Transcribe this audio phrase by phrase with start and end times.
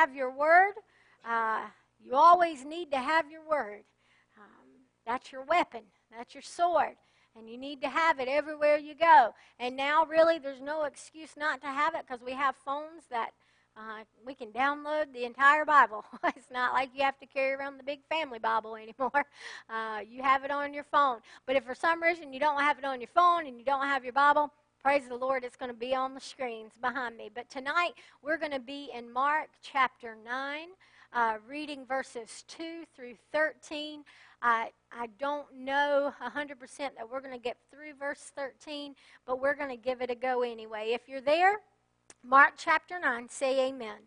[0.00, 0.72] have your word.
[1.28, 1.66] Uh,
[2.02, 3.82] you always need to have your word.
[4.38, 4.68] Um,
[5.06, 5.82] that's your weapon,
[6.16, 6.96] that's your sword.
[7.36, 9.34] And you need to have it everywhere you go.
[9.60, 13.30] And now, really, there's no excuse not to have it because we have phones that
[13.76, 16.04] uh, we can download the entire Bible.
[16.24, 19.24] it's not like you have to carry around the big family Bible anymore.
[19.68, 21.18] Uh, you have it on your phone.
[21.46, 23.86] But if for some reason you don't have it on your phone and you don't
[23.86, 24.50] have your Bible,
[24.82, 27.30] praise the Lord, it's going to be on the screens behind me.
[27.34, 27.92] But tonight
[28.22, 30.68] we're going to be in Mark chapter 9,
[31.12, 34.04] uh, reading verses 2 through 13.
[34.40, 38.94] I, I don't know 100% that we're going to get through verse 13,
[39.26, 40.92] but we're going to give it a go anyway.
[40.92, 41.58] If you're there,
[42.24, 43.98] Mark chapter 9, say amen.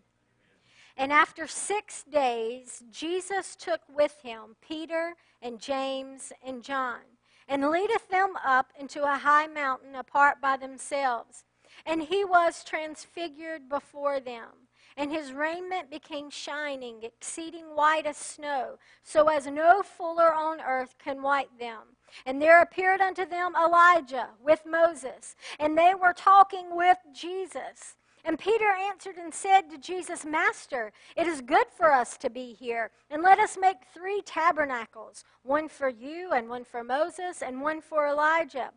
[0.97, 6.99] And after six days, Jesus took with him Peter and James and John,
[7.47, 11.43] and leadeth them up into a high mountain apart by themselves.
[11.85, 18.77] And he was transfigured before them, and his raiment became shining, exceeding white as snow,
[19.03, 21.97] so as no fuller on earth can white them.
[22.25, 27.95] And there appeared unto them Elijah with Moses, and they were talking with Jesus.
[28.25, 32.53] And Peter answered and said to Jesus, Master, it is good for us to be
[32.53, 37.61] here, and let us make three tabernacles one for you, and one for Moses, and
[37.61, 38.71] one for Elijah.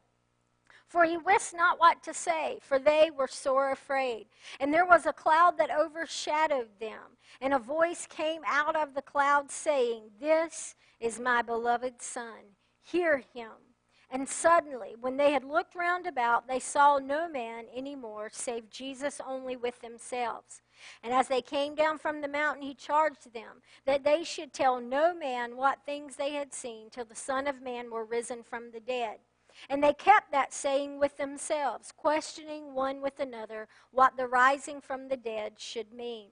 [0.88, 4.26] For he wist not what to say, for they were sore afraid.
[4.60, 9.02] And there was a cloud that overshadowed them, and a voice came out of the
[9.02, 12.54] cloud saying, This is my beloved Son.
[12.82, 13.65] Hear him.
[14.10, 18.70] And suddenly, when they had looked round about, they saw no man any more, save
[18.70, 20.62] Jesus only with themselves.
[21.02, 24.80] And as they came down from the mountain, he charged them that they should tell
[24.80, 28.70] no man what things they had seen till the Son of Man were risen from
[28.70, 29.18] the dead.
[29.68, 35.08] And they kept that saying with themselves, questioning one with another what the rising from
[35.08, 36.28] the dead should mean.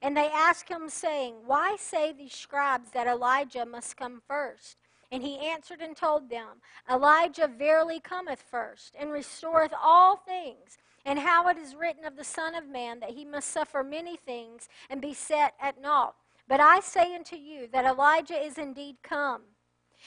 [0.00, 4.76] And they asked him, saying, Why say these scribes that Elijah must come first?
[5.12, 11.18] And he answered and told them, Elijah verily cometh first, and restoreth all things, and
[11.18, 14.68] how it is written of the Son of Man that he must suffer many things
[14.88, 16.14] and be set at naught.
[16.46, 19.42] But I say unto you that Elijah is indeed come,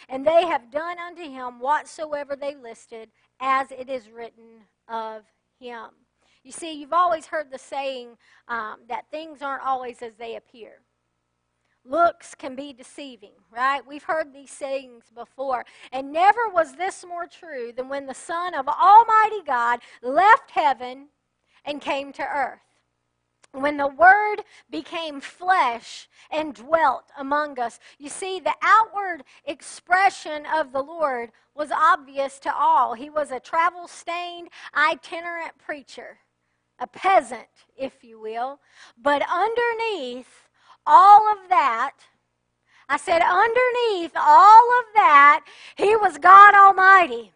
[0.08, 3.10] and they have done unto him whatsoever they listed,
[3.40, 5.24] as it is written of
[5.60, 5.90] him.
[6.44, 10.82] You see, you've always heard the saying um, that things aren't always as they appear
[11.86, 13.86] looks can be deceiving, right?
[13.88, 15.66] We've heard these sayings before.
[15.92, 21.08] And never was this more true than when the Son of Almighty God left heaven
[21.66, 22.60] and came to earth.
[23.52, 24.38] When the Word
[24.72, 27.80] became flesh and dwelt among us.
[28.00, 32.96] You see, the outward expression of the Lord was obvious to all.
[32.96, 36.18] He was a travel stained, itinerant preacher,
[36.80, 38.60] a peasant, if you will.
[38.98, 40.43] But underneath,
[40.86, 41.94] all of that,
[42.90, 45.46] I said, underneath all of that,
[45.76, 47.32] he was God Almighty.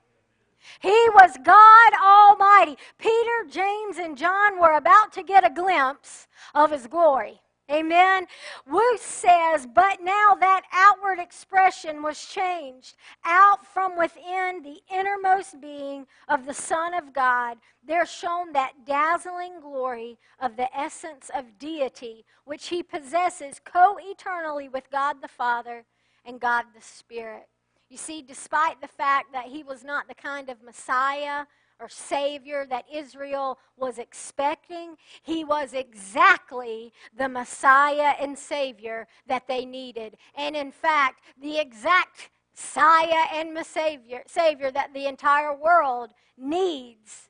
[0.80, 2.78] He was God Almighty.
[2.97, 7.41] Peter, James, and John were about to get a glimpse of his glory.
[7.69, 8.28] Amen.
[8.69, 12.95] Wuest says, but now that outward expression was changed
[13.25, 17.57] out from within the innermost being of the Son of God.
[17.85, 24.69] There shone that dazzling glory of the essence of deity, which he possesses co eternally
[24.69, 25.84] with God the Father
[26.23, 27.49] and God the Spirit.
[27.89, 31.45] You see, despite the fact that he was not the kind of Messiah
[31.79, 34.95] or Savior that Israel was expecting.
[35.21, 40.17] He was exactly the Messiah and Savior that they needed.
[40.35, 47.29] And in fact, the exact Messiah and Savior, Savior that the entire world needs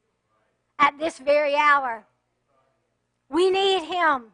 [0.79, 2.05] at this very hour.
[3.29, 4.31] We need Him.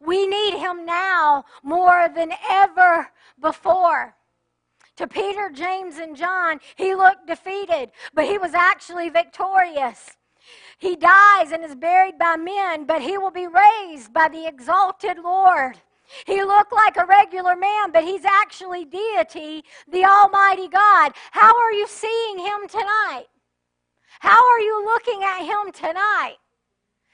[0.00, 4.14] We need Him now more than ever before.
[4.96, 10.16] To Peter, James, and John, he looked defeated, but he was actually victorious.
[10.78, 15.18] He dies and is buried by men, but he will be raised by the exalted
[15.18, 15.78] Lord.
[16.26, 21.12] He looked like a regular man, but he's actually deity, the Almighty God.
[21.30, 23.26] How are you seeing him tonight?
[24.18, 26.36] How are you looking at him tonight?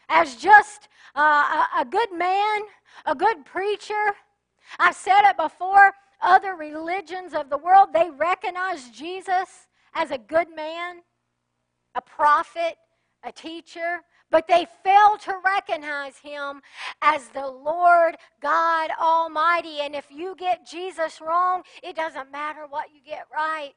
[0.09, 2.63] As just uh, a, a good man,
[3.05, 4.15] a good preacher?
[4.79, 5.93] I've said it before
[6.23, 10.97] other religions of the world, they recognize Jesus as a good man,
[11.95, 12.77] a prophet,
[13.25, 16.61] a teacher, but they fail to recognize him
[17.01, 19.81] as the Lord God Almighty.
[19.81, 23.73] And if you get Jesus wrong, it doesn't matter what you get right.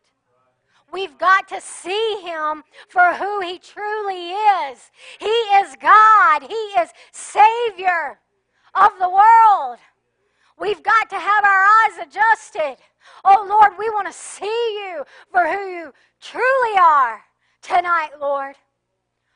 [0.91, 4.91] We've got to see him for who he truly is.
[5.19, 8.19] He is God, he is Savior
[8.73, 9.77] of the world.
[10.59, 12.77] We've got to have our eyes adjusted.
[13.23, 17.21] Oh Lord, we want to see you for who you truly are
[17.61, 18.55] tonight, Lord.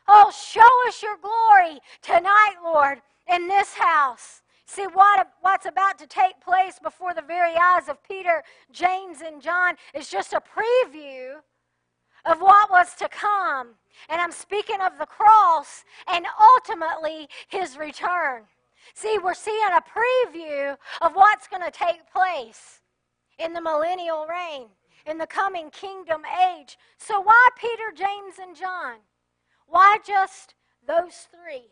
[0.07, 3.01] Oh, show us your glory tonight, Lord,
[3.33, 4.41] in this house.
[4.65, 9.41] See, what, what's about to take place before the very eyes of Peter, James, and
[9.41, 11.35] John is just a preview
[12.25, 13.75] of what was to come.
[14.09, 16.25] And I'm speaking of the cross and
[16.55, 18.43] ultimately his return.
[18.93, 22.81] See, we're seeing a preview of what's going to take place
[23.39, 24.67] in the millennial reign,
[25.05, 26.77] in the coming kingdom age.
[26.97, 28.97] So, why Peter, James, and John?
[29.67, 31.71] Why just those three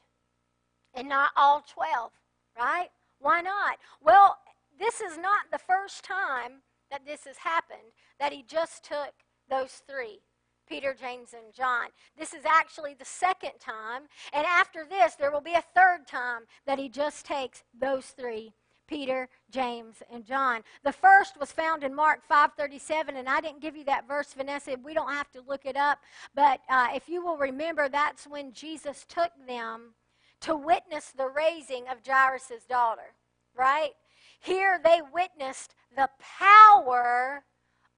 [0.93, 2.11] and not all 12,
[2.57, 2.89] right?
[3.19, 3.77] Why not?
[4.03, 4.37] Well,
[4.79, 9.13] this is not the first time that this has happened, that he just took
[9.49, 10.21] those three.
[10.71, 11.87] Peter, James, and John.
[12.17, 14.03] This is actually the second time.
[14.31, 18.53] And after this, there will be a third time that he just takes those three
[18.87, 20.63] Peter, James, and John.
[20.85, 24.77] The first was found in Mark 5:37, and I didn't give you that verse, Vanessa.
[24.81, 25.99] We don't have to look it up,
[26.33, 29.93] but uh, if you will remember, that's when Jesus took them
[30.41, 33.13] to witness the raising of Jairus' daughter.
[33.57, 33.91] Right
[34.39, 37.43] here, they witnessed the power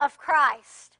[0.00, 0.98] of Christ.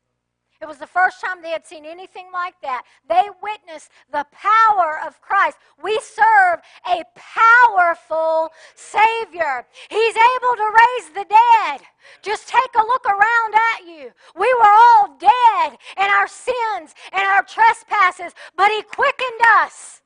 [0.64, 2.84] It was the first time they had seen anything like that.
[3.06, 5.58] They witnessed the power of Christ.
[5.82, 9.66] We serve a powerful Savior.
[9.90, 11.82] He's able to raise the dead.
[12.22, 14.10] Just take a look around at you.
[14.34, 20.00] We were all dead in our sins and our trespasses, but He quickened us.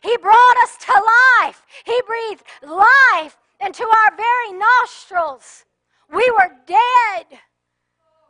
[0.00, 1.60] He brought us to life.
[1.84, 5.64] He breathed life into our very nostrils.
[6.08, 7.40] We were dead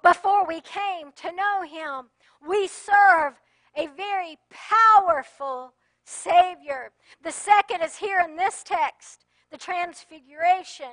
[0.05, 2.11] before we came to know Him.
[2.47, 3.41] We serve
[3.75, 5.73] a very powerful
[6.05, 6.93] Savior.
[7.23, 10.93] The second is here in this text, the Transfiguration.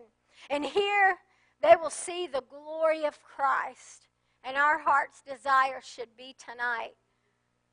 [0.50, 1.18] And here
[1.62, 4.08] they will see the glory of Christ.
[4.44, 6.94] And our heart's desire should be tonight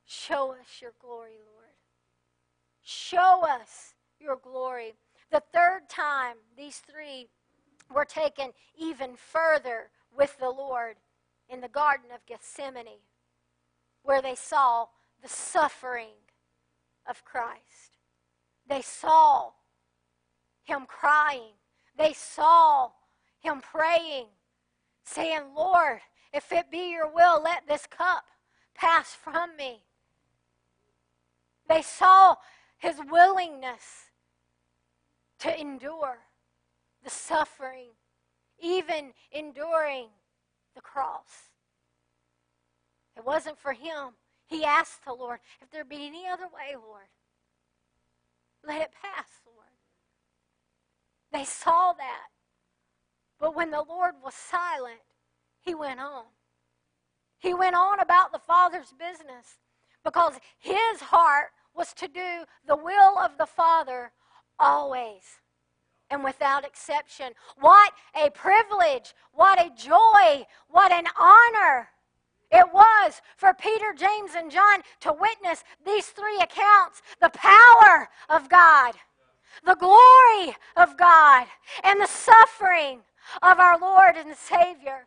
[0.04, 1.68] show us your glory, Lord.
[2.82, 4.94] Show us your glory.
[5.30, 7.28] The third time, these three
[7.94, 10.96] were taken even further with the Lord
[11.48, 13.02] in the Garden of Gethsemane,
[14.02, 14.86] where they saw
[15.22, 16.14] the suffering
[17.08, 17.96] of Christ.
[18.68, 19.52] They saw
[20.62, 21.54] him crying.
[21.96, 22.90] They saw
[23.40, 24.26] him praying,
[25.04, 26.00] saying, Lord,
[26.32, 28.24] if it be your will, let this cup
[28.74, 29.82] pass from me.
[31.68, 32.36] They saw
[32.76, 34.10] his willingness
[35.40, 36.18] to endure
[37.02, 37.90] the suffering,
[38.58, 40.08] even enduring
[40.78, 41.50] the cross.
[43.16, 44.10] It wasn't for him.
[44.46, 47.08] He asked the Lord, if there be any other way, Lord,
[48.64, 49.66] let it pass, Lord.
[51.32, 52.28] They saw that.
[53.40, 55.00] But when the Lord was silent,
[55.60, 56.24] he went on.
[57.40, 59.58] He went on about the Father's business
[60.04, 64.12] because his heart was to do the will of the Father
[64.60, 65.40] always
[66.10, 67.32] and without exception.
[67.58, 71.88] What a privilege, what a joy, what an honor
[72.50, 78.48] it was for Peter, James, and John to witness these three accounts the power of
[78.48, 78.94] God,
[79.66, 81.46] the glory of God,
[81.84, 83.00] and the suffering
[83.42, 85.06] of our Lord and Savior.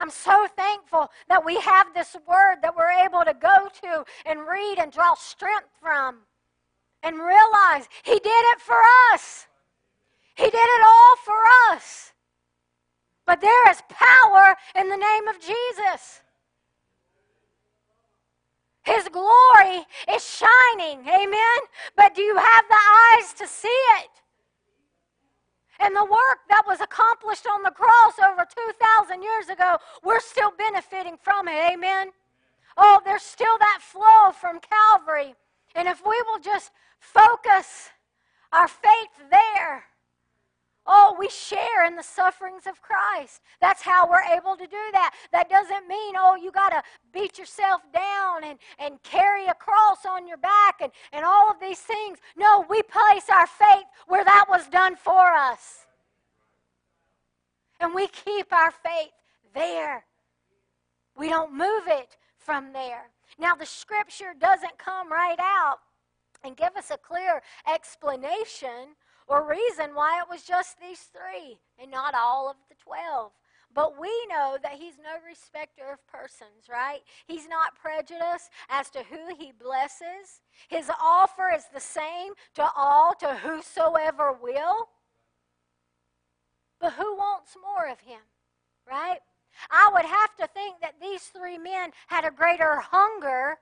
[0.00, 4.40] I'm so thankful that we have this word that we're able to go to and
[4.46, 6.18] read and draw strength from
[7.02, 8.76] and realize He did it for
[9.12, 9.46] us.
[10.34, 12.12] He did it all for us.
[13.26, 16.20] But there is power in the name of Jesus.
[18.82, 21.00] His glory is shining.
[21.06, 21.58] Amen.
[21.96, 22.80] But do you have the
[23.14, 24.10] eyes to see it?
[25.78, 30.52] And the work that was accomplished on the cross over 2,000 years ago, we're still
[30.56, 31.72] benefiting from it.
[31.72, 32.10] Amen.
[32.76, 35.34] Oh, there's still that flow from Calvary.
[35.74, 37.90] And if we will just focus
[38.52, 39.84] our faith there,
[40.84, 43.40] Oh, we share in the sufferings of Christ.
[43.60, 45.14] That's how we're able to do that.
[45.32, 50.04] That doesn't mean, oh, you got to beat yourself down and, and carry a cross
[50.08, 52.18] on your back and, and all of these things.
[52.36, 55.86] No, we place our faith where that was done for us.
[57.78, 59.12] And we keep our faith
[59.54, 60.04] there.
[61.16, 63.10] We don't move it from there.
[63.38, 65.78] Now, the scripture doesn't come right out
[66.44, 67.40] and give us a clear
[67.72, 68.96] explanation
[69.32, 73.32] or reason why it was just these three and not all of the 12.
[73.74, 77.00] But we know that He's no respecter of persons, right?
[77.26, 80.42] He's not prejudiced as to who He blesses.
[80.68, 84.90] His offer is the same to all, to whosoever will.
[86.78, 88.20] But who wants more of Him,
[88.86, 89.20] right?
[89.70, 93.56] I would have to think that these three men had a greater hunger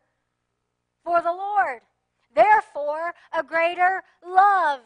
[1.05, 1.83] for the Lord,
[2.35, 4.81] therefore, a greater love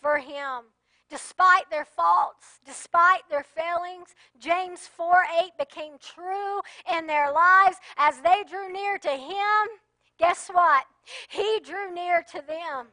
[0.00, 0.64] for Him.
[1.08, 6.60] Despite their faults, despite their failings, James 4 8 became true
[6.96, 9.68] in their lives as they drew near to Him.
[10.18, 10.84] Guess what?
[11.28, 12.88] He drew near to them.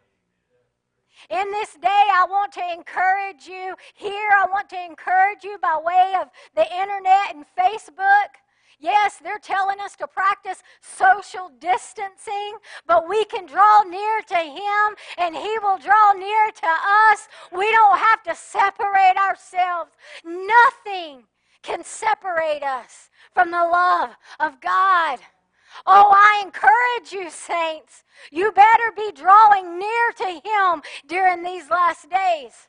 [1.30, 4.30] In this day, I want to encourage you here.
[4.32, 8.38] I want to encourage you by way of the internet and Facebook.
[8.80, 14.96] Yes, they're telling us to practice social distancing, but we can draw near to Him
[15.18, 16.68] and He will draw near to
[17.12, 17.28] us.
[17.52, 19.92] We don't have to separate ourselves.
[20.24, 21.24] Nothing
[21.64, 25.20] can separate us from the love of God.
[25.86, 28.04] Oh, I encourage you, saints.
[28.32, 32.68] You better be drawing near to Him during these last days.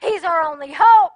[0.00, 1.12] He's our only hope.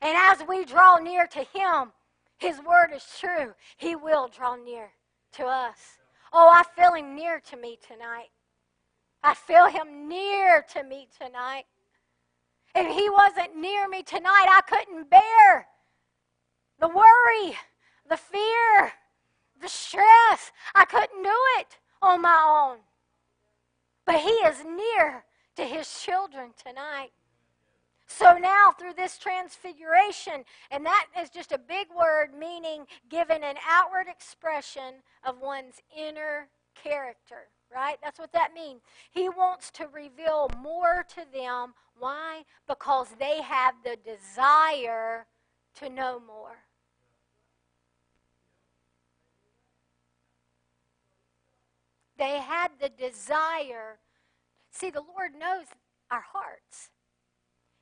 [0.00, 1.92] And as we draw near to Him,
[2.38, 3.54] His word is true.
[3.76, 4.90] He will draw near
[5.32, 5.98] to us.
[6.32, 8.30] Oh, I feel Him near to me tonight.
[9.22, 11.64] I feel Him near to me tonight.
[12.74, 15.68] If He wasn't near me tonight, I couldn't bear
[16.78, 17.56] the worry,
[18.08, 18.92] the fear,
[19.60, 20.52] the stress.
[20.74, 22.78] I couldn't do it on my own.
[24.04, 25.24] But He is near
[25.56, 27.12] to His children tonight.
[28.06, 33.56] So now, through this transfiguration, and that is just a big word meaning given an
[33.68, 36.48] outward expression of one's inner
[36.80, 37.96] character, right?
[38.02, 38.82] That's what that means.
[39.10, 41.74] He wants to reveal more to them.
[41.98, 42.44] Why?
[42.68, 45.26] Because they have the desire
[45.80, 46.58] to know more.
[52.18, 53.98] They had the desire.
[54.70, 55.66] See, the Lord knows
[56.10, 56.90] our hearts.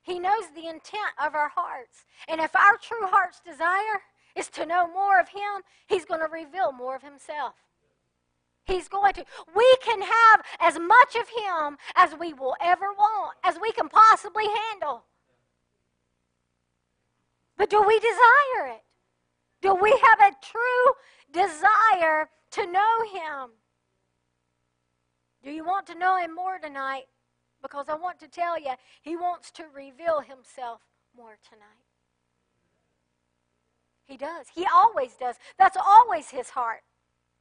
[0.05, 2.05] He knows the intent of our hearts.
[2.27, 4.03] And if our true heart's desire
[4.35, 7.55] is to know more of Him, He's going to reveal more of Himself.
[8.65, 9.25] He's going to.
[9.55, 13.89] We can have as much of Him as we will ever want, as we can
[13.89, 15.05] possibly handle.
[17.57, 18.83] But do we desire it?
[19.61, 20.93] Do we have a true
[21.31, 23.49] desire to know Him?
[25.43, 27.05] Do you want to know Him more tonight?
[27.65, 30.81] Because I want to tell you, He wants to reveal Himself
[31.17, 31.89] more tonight.
[34.05, 34.47] He does.
[34.53, 35.37] He always does.
[35.57, 36.83] That's always His heart.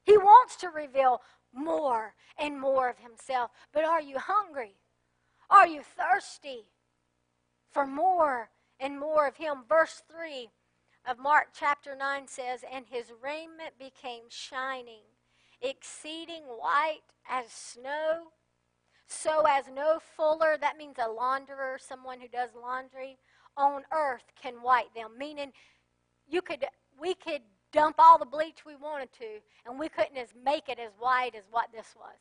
[0.02, 1.20] He wants to reveal
[1.52, 3.50] more and more of Himself.
[3.72, 4.76] But are you hungry?
[5.50, 6.68] Are you thirsty
[7.70, 8.48] for more
[8.80, 9.64] and more of Him?
[9.68, 10.48] Verse 3
[11.06, 15.02] of Mark chapter 9 says, And His raiment became shining
[15.64, 18.28] exceeding white as snow,
[19.14, 23.16] so as no fuller, that means a launderer, someone who does laundry,
[23.56, 25.10] on earth can white them.
[25.18, 25.52] Meaning,
[26.28, 26.64] you could,
[27.00, 27.42] we could
[27.72, 31.34] dump all the bleach we wanted to, and we couldn't as make it as white
[31.34, 32.16] as what this was.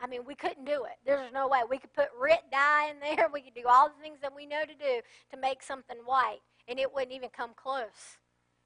[0.00, 0.98] I mean, we couldn't do it.
[1.06, 1.60] There's no way.
[1.68, 3.28] We could put RIT dye in there.
[3.32, 6.40] We could do all the things that we know to do to make something white,
[6.68, 8.18] and it wouldn't even come close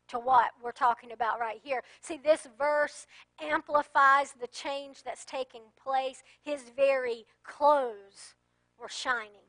[0.08, 1.82] to what we're talking about right here.
[2.00, 3.06] See, this verse
[3.40, 6.22] amplifies the change that's taking place.
[6.42, 8.34] His very clothes
[8.80, 9.48] were shining.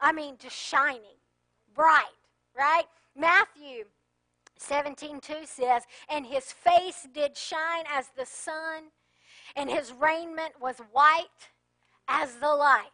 [0.00, 1.18] I mean, just shining,
[1.74, 2.06] bright,
[2.56, 2.86] right?
[3.16, 3.84] Matthew
[4.58, 8.84] 17 2 says, And his face did shine as the sun,
[9.56, 11.50] and his raiment was white
[12.08, 12.90] as the light.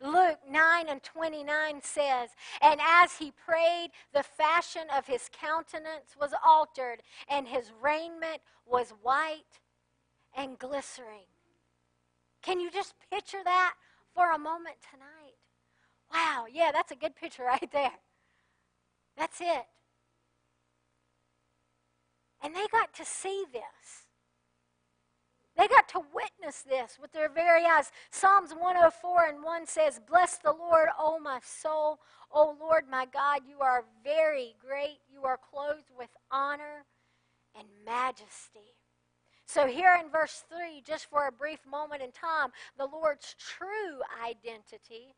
[0.00, 6.32] Luke 9 and 29 says, And as he prayed, the fashion of his countenance was
[6.46, 9.60] altered, and his raiment was white
[10.36, 11.26] and glistering.
[12.42, 13.74] Can you just picture that
[14.14, 15.36] for a moment tonight?
[16.12, 17.98] Wow, yeah, that's a good picture right there.
[19.16, 19.66] That's it.
[22.42, 24.07] And they got to see this.
[25.58, 27.90] They got to witness this with their very eyes.
[28.12, 31.98] Psalms 104 and 1 says, Bless the Lord, O my soul.
[32.30, 35.00] O Lord my God, you are very great.
[35.12, 36.86] You are clothed with honor
[37.58, 38.76] and majesty.
[39.46, 44.00] So, here in verse 3, just for a brief moment in time, the Lord's true
[44.24, 45.16] identity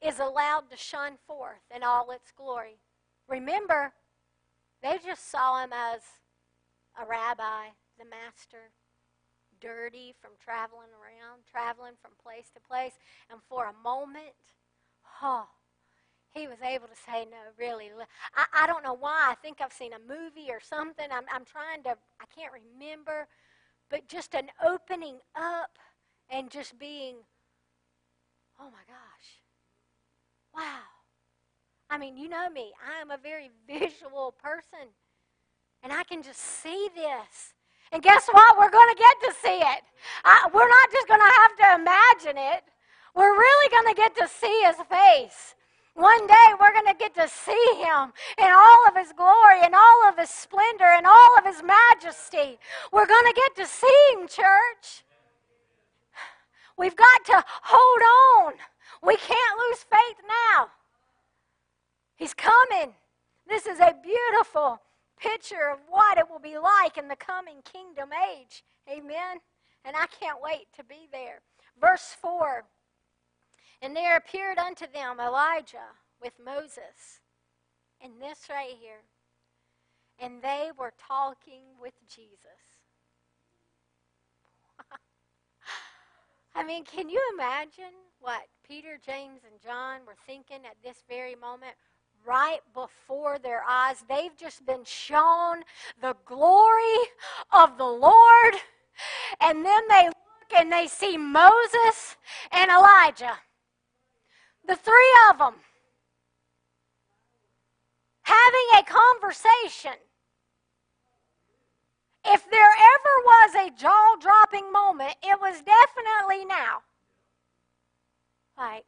[0.00, 2.78] is allowed to shine forth in all its glory.
[3.28, 3.92] Remember,
[4.80, 6.02] they just saw him as
[7.02, 8.70] a rabbi, the master,
[9.60, 12.92] dirty from traveling around, traveling from place to place.
[13.30, 14.34] And for a moment,
[15.22, 15.46] oh,
[16.34, 17.90] he was able to say, No, really.
[18.34, 19.28] I, I don't know why.
[19.30, 21.06] I think I've seen a movie or something.
[21.10, 23.26] I'm, I'm trying to, I can't remember.
[23.88, 25.78] But just an opening up
[26.30, 27.16] and just being,
[28.60, 29.42] Oh my gosh.
[30.54, 30.82] Wow.
[31.88, 32.72] I mean, you know me.
[32.84, 34.88] I am a very visual person.
[35.82, 37.54] And I can just see this.
[37.92, 38.58] And guess what?
[38.58, 39.82] We're going to get to see it.
[40.24, 42.64] I, we're not just going to have to imagine it.
[43.14, 45.54] We're really going to get to see his face.
[45.94, 49.74] One day we're going to get to see him in all of his glory and
[49.74, 52.58] all of his splendor and all of his majesty.
[52.92, 55.04] We're going to get to see him, church.
[56.76, 58.54] We've got to hold on.
[59.02, 60.68] We can't lose faith now.
[62.16, 62.92] He's coming.
[63.48, 64.80] This is a beautiful
[65.20, 68.64] picture of what it will be like in the coming kingdom age.
[68.88, 69.38] Amen.
[69.84, 71.40] And I can't wait to be there.
[71.80, 72.64] Verse 4
[73.82, 77.20] And there appeared unto them Elijah with Moses.
[78.02, 79.04] And this right here.
[80.18, 82.84] And they were talking with Jesus.
[86.54, 91.34] I mean, can you imagine what Peter, James, and John were thinking at this very
[91.34, 91.74] moment?
[92.26, 94.04] Right before their eyes.
[94.08, 95.62] They've just been shown
[96.00, 96.96] the glory
[97.52, 98.54] of the Lord.
[99.40, 102.16] And then they look and they see Moses
[102.50, 103.38] and Elijah.
[104.66, 105.54] The three of them
[108.22, 109.98] having a conversation.
[112.24, 116.82] If there ever was a jaw dropping moment, it was definitely now.
[118.58, 118.86] Like,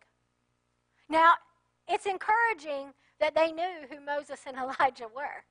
[1.09, 1.35] now,
[1.87, 5.44] it's encouraging that they knew who Moses and Elijah were.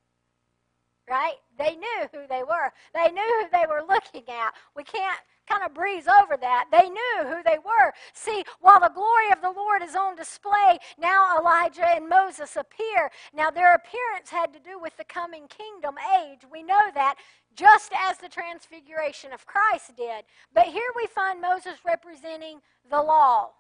[1.10, 1.36] Right?
[1.58, 2.72] They knew who they were.
[2.94, 4.54] They knew who they were looking at.
[4.76, 6.66] We can't kind of breeze over that.
[6.72, 7.94] They knew who they were.
[8.14, 13.10] See, while the glory of the Lord is on display, now Elijah and Moses appear.
[13.34, 16.42] Now, their appearance had to do with the coming kingdom age.
[16.52, 17.16] We know that,
[17.56, 20.26] just as the transfiguration of Christ did.
[20.54, 22.60] But here we find Moses representing
[22.90, 23.52] the law.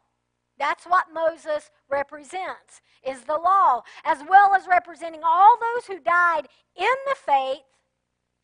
[0.60, 6.48] That's what Moses represents, is the law, as well as representing all those who died
[6.76, 7.64] in the faith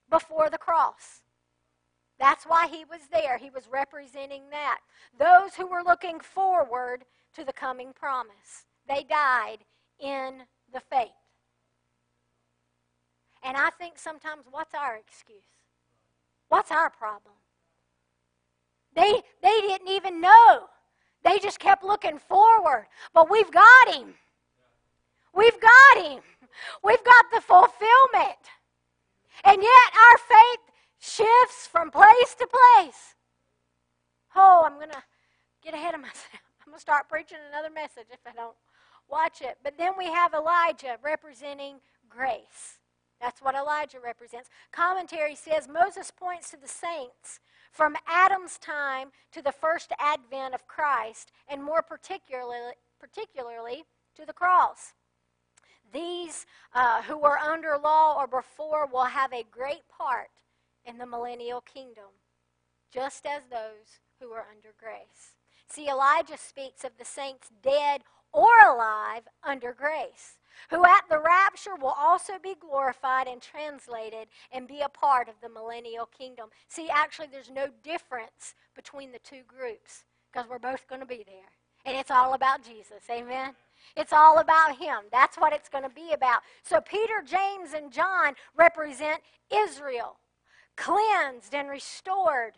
[0.09, 1.21] before the cross.
[2.19, 3.37] That's why he was there.
[3.37, 4.79] He was representing that.
[5.17, 8.65] Those who were looking forward to the coming promise.
[8.87, 9.59] They died
[9.99, 11.09] in the faith.
[13.41, 15.41] And I think sometimes what's our excuse?
[16.47, 17.33] What's our problem?
[18.95, 20.69] They, they didn't even know
[21.23, 22.87] they just kept looking forward.
[23.13, 24.13] But we've got him.
[25.33, 26.21] We've got him.
[26.83, 28.39] We've got the fulfillment.
[29.43, 30.59] And yet our faith
[30.99, 33.15] shifts from place to place.
[34.35, 35.03] Oh, I'm going to
[35.63, 36.27] get ahead of myself.
[36.65, 38.55] I'm going to start preaching another message if I don't
[39.09, 39.57] watch it.
[39.63, 41.77] But then we have Elijah representing
[42.09, 42.79] grace.
[43.19, 44.49] That's what Elijah represents.
[44.71, 47.39] Commentary says Moses points to the saints
[47.73, 53.83] from Adam's time to the first advent of Christ, and more particularly, particularly
[54.15, 54.93] to the cross.
[55.91, 60.29] These uh, who were under law or before will have a great part
[60.85, 62.21] in the millennial kingdom,
[62.93, 65.35] just as those who are under grace.
[65.67, 70.37] See, Elijah speaks of the saints dead or alive under grace
[70.69, 75.35] who at the rapture will also be glorified and translated and be a part of
[75.41, 76.49] the millennial kingdom.
[76.67, 81.23] See, actually, there's no difference between the two groups because we're both going to be
[81.25, 81.51] there.
[81.85, 83.03] And it's all about Jesus.
[83.09, 83.53] Amen?
[83.97, 84.99] It's all about Him.
[85.11, 86.41] That's what it's going to be about.
[86.63, 89.21] So, Peter, James, and John represent
[89.53, 90.17] Israel,
[90.77, 92.53] cleansed and restored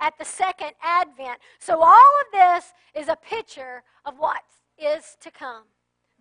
[0.00, 1.40] at the second advent.
[1.58, 4.42] So, all of this is a picture of what
[4.78, 5.64] is to come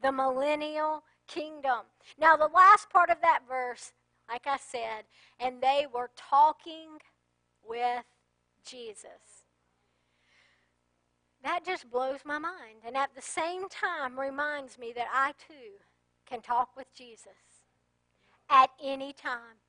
[0.02, 1.82] the millennial kingdom.
[2.20, 3.92] Now, the last part of that verse,
[4.30, 5.04] like I said,
[5.40, 7.00] and they were talking
[7.68, 8.04] with
[8.66, 9.46] Jesus.
[11.44, 12.82] That just blows my mind.
[12.86, 15.80] And at the same time, reminds me that I too
[16.26, 17.32] can talk with Jesus
[18.50, 19.62] at any time.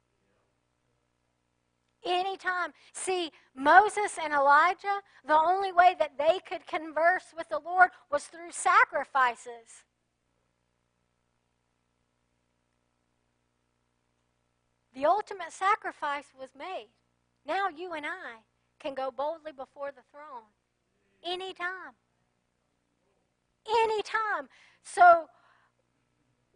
[2.04, 2.72] Anytime.
[2.92, 8.24] See, Moses and Elijah, the only way that they could converse with the Lord was
[8.24, 9.84] through sacrifices.
[14.98, 16.88] The ultimate sacrifice was made.
[17.46, 18.42] Now you and I
[18.80, 20.50] can go boldly before the throne
[21.24, 21.94] anytime.
[23.84, 24.48] Anytime.
[24.82, 25.26] So,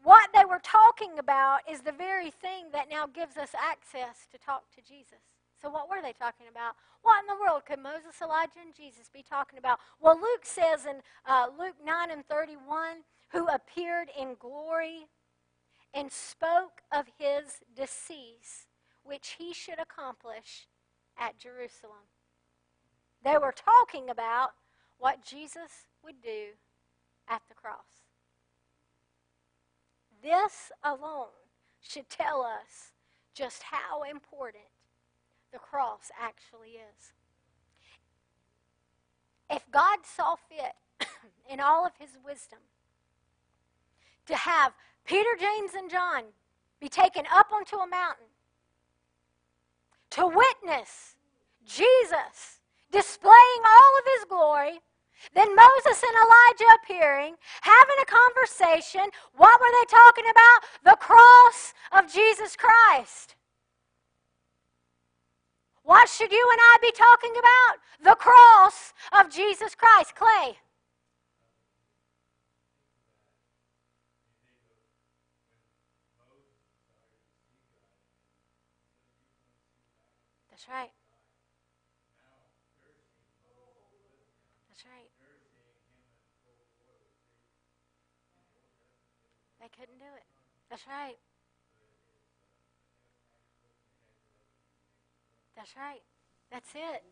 [0.03, 4.39] what they were talking about is the very thing that now gives us access to
[4.39, 5.23] talk to Jesus.
[5.61, 6.75] So, what were they talking about?
[7.03, 9.79] What in the world could Moses, Elijah, and Jesus be talking about?
[10.01, 15.07] Well, Luke says in uh, Luke 9 and 31, who appeared in glory
[15.95, 18.67] and spoke of his decease,
[19.03, 20.67] which he should accomplish
[21.19, 22.09] at Jerusalem.
[23.25, 24.51] They were talking about
[24.99, 26.57] what Jesus would do
[27.29, 28.03] at the cross.
[30.23, 31.29] This alone
[31.81, 32.93] should tell us
[33.35, 34.65] just how important
[35.53, 37.13] the cross actually is.
[39.51, 40.75] If God saw fit
[41.51, 42.61] in all of his wisdom
[44.27, 44.73] to have
[45.05, 46.25] Peter, James, and John
[46.81, 48.27] be taken up onto a mountain
[50.11, 51.17] to witness
[51.65, 52.61] Jesus
[52.91, 54.81] displaying all of his glory,
[55.35, 59.11] then Moses and Elijah appearing, having a conversation.
[59.37, 60.59] What were they talking about?
[60.85, 63.37] The cross of Jesus Christ.
[65.85, 67.79] What should you and I be talking about?
[68.05, 70.15] The cross of Jesus Christ.
[70.15, 70.59] Clay.
[80.51, 80.91] That's right.
[84.71, 85.11] That's right.
[89.61, 90.25] They couldn't do it.
[90.71, 91.17] That's right.
[95.57, 96.01] That's right.
[96.51, 97.03] That's it.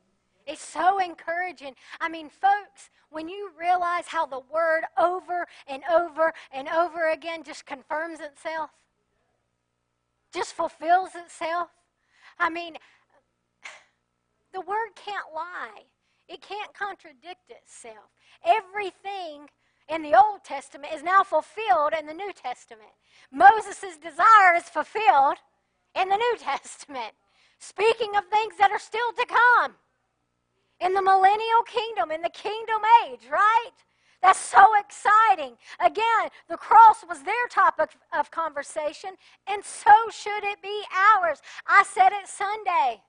[0.46, 1.74] It's so encouraging.
[2.00, 7.44] I mean, folks, when you realize how the word over and over and over again
[7.44, 8.70] just confirms itself,
[10.32, 11.68] just fulfills itself.
[12.38, 12.76] I mean,
[14.52, 15.84] the word can't lie,
[16.28, 18.10] it can't contradict itself.
[18.44, 19.48] Everything
[19.88, 22.90] in the Old Testament is now fulfilled in the New Testament.
[23.32, 25.38] Moses' desire is fulfilled
[26.00, 27.12] in the New Testament.
[27.58, 29.74] Speaking of things that are still to come
[30.80, 33.70] in the millennial kingdom, in the kingdom age, right?
[34.22, 35.56] That's so exciting.
[35.84, 39.10] Again, the cross was their topic of conversation,
[39.46, 40.82] and so should it be
[41.16, 41.40] ours.
[41.66, 43.02] I said it Sunday.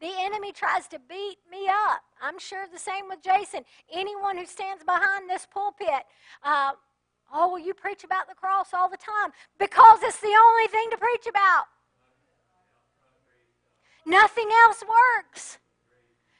[0.00, 2.02] The enemy tries to beat me up.
[2.22, 3.64] I'm sure the same with Jason.
[3.92, 6.04] Anyone who stands behind this pulpit,
[6.44, 6.72] uh,
[7.32, 10.90] oh, well, you preach about the cross all the time because it's the only thing
[10.90, 11.64] to preach about.
[14.06, 15.58] Nothing else works.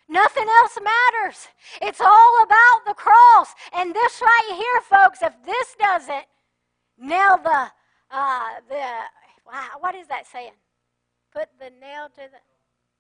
[0.08, 1.48] Nothing else matters.
[1.82, 3.54] It's all about the cross.
[3.74, 6.24] And this right here, folks, if this doesn't
[6.98, 7.70] nail the,
[8.10, 8.84] uh, the,
[9.80, 10.52] what is that saying?
[11.30, 12.38] Put the nail to the,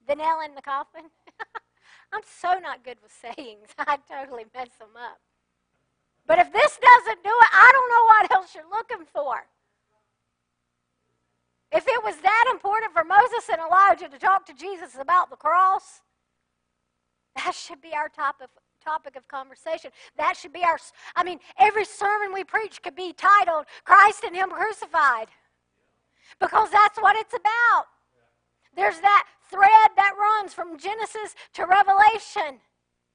[0.08, 1.02] the nail in the coffin.
[2.12, 3.68] I'm so not good with sayings.
[3.78, 5.20] I totally mess them up.
[6.26, 9.46] But if this doesn't do it, I don't know what else you're looking for.
[11.70, 15.36] If it was that important for Moses and Elijah to talk to Jesus about the
[15.36, 16.02] cross,
[17.36, 18.48] that should be our topic
[18.82, 19.90] topic of conversation.
[20.16, 20.78] That should be our
[21.14, 25.28] I mean, every sermon we preach could be titled Christ and Him Crucified.
[26.40, 27.86] Because that's what it's about.
[28.78, 32.60] There's that thread that runs from Genesis to Revelation.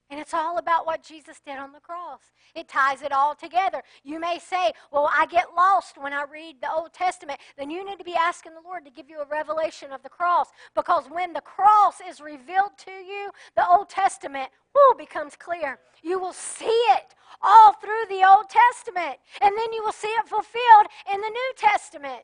[0.09, 2.19] And it's all about what Jesus did on the cross.
[2.53, 3.81] It ties it all together.
[4.03, 7.39] You may say, Well, I get lost when I read the Old Testament.
[7.57, 10.09] Then you need to be asking the Lord to give you a revelation of the
[10.09, 10.49] cross.
[10.75, 15.79] Because when the cross is revealed to you, the Old Testament woo, becomes clear.
[16.03, 19.17] You will see it all through the Old Testament.
[19.39, 22.23] And then you will see it fulfilled in the New Testament.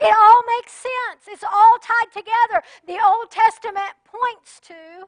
[0.00, 1.28] It all makes sense.
[1.28, 2.62] It's all tied together.
[2.86, 5.06] The Old Testament points to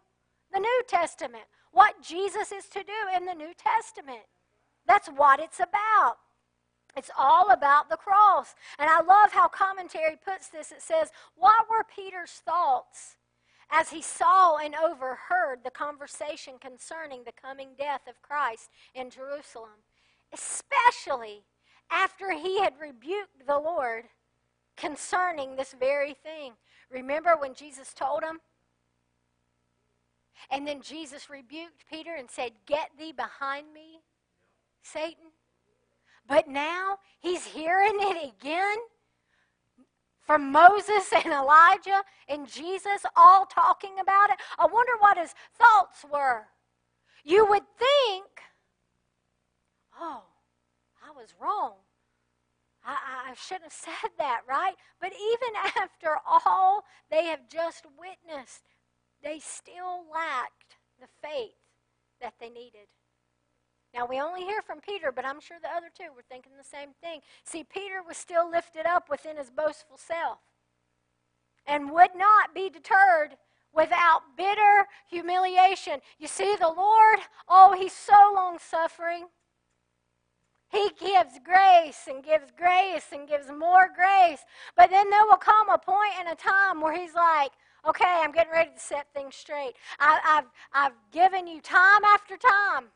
[0.52, 4.24] the New Testament what Jesus is to do in the New Testament.
[4.86, 6.16] That's what it's about.
[6.96, 8.54] It's all about the cross.
[8.78, 10.72] And I love how commentary puts this.
[10.72, 13.16] It says, What were Peter's thoughts
[13.70, 19.84] as he saw and overheard the conversation concerning the coming death of Christ in Jerusalem?
[20.32, 21.44] Especially
[21.90, 24.04] after he had rebuked the Lord
[24.76, 26.52] concerning this very thing.
[26.90, 28.40] Remember when Jesus told him,
[30.50, 34.00] and then Jesus rebuked Peter and said, Get thee behind me,
[34.82, 35.32] Satan.
[36.28, 38.76] But now he's hearing it again
[40.26, 44.36] from Moses and Elijah and Jesus all talking about it.
[44.58, 46.46] I wonder what his thoughts were.
[47.24, 48.26] You would think,
[49.98, 50.24] oh,
[51.04, 51.74] I was wrong.
[52.86, 54.74] I, I, shouldn't have said that, right?
[55.00, 55.48] But even
[55.82, 58.62] after all they have just witnessed,
[59.22, 61.58] they still lacked the faith
[62.20, 62.86] that they needed.
[63.94, 66.64] Now, we only hear from Peter, but I'm sure the other two were thinking the
[66.64, 67.20] same thing.
[67.44, 70.38] See, Peter was still lifted up within his boastful self
[71.66, 73.36] and would not be deterred
[73.74, 76.00] without bitter humiliation.
[76.18, 79.26] You see, the Lord, oh, He's so long suffering.
[80.68, 84.40] He gives grace and gives grace and gives more grace.
[84.76, 87.52] But then there will come a point in a time where He's like,
[87.88, 89.74] okay, I'm getting ready to set things straight.
[90.00, 92.86] I, have I've given you time after time.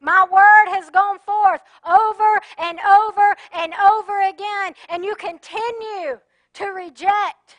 [0.00, 6.18] My word has gone forth over and over and over again, and you continue
[6.54, 7.56] to reject.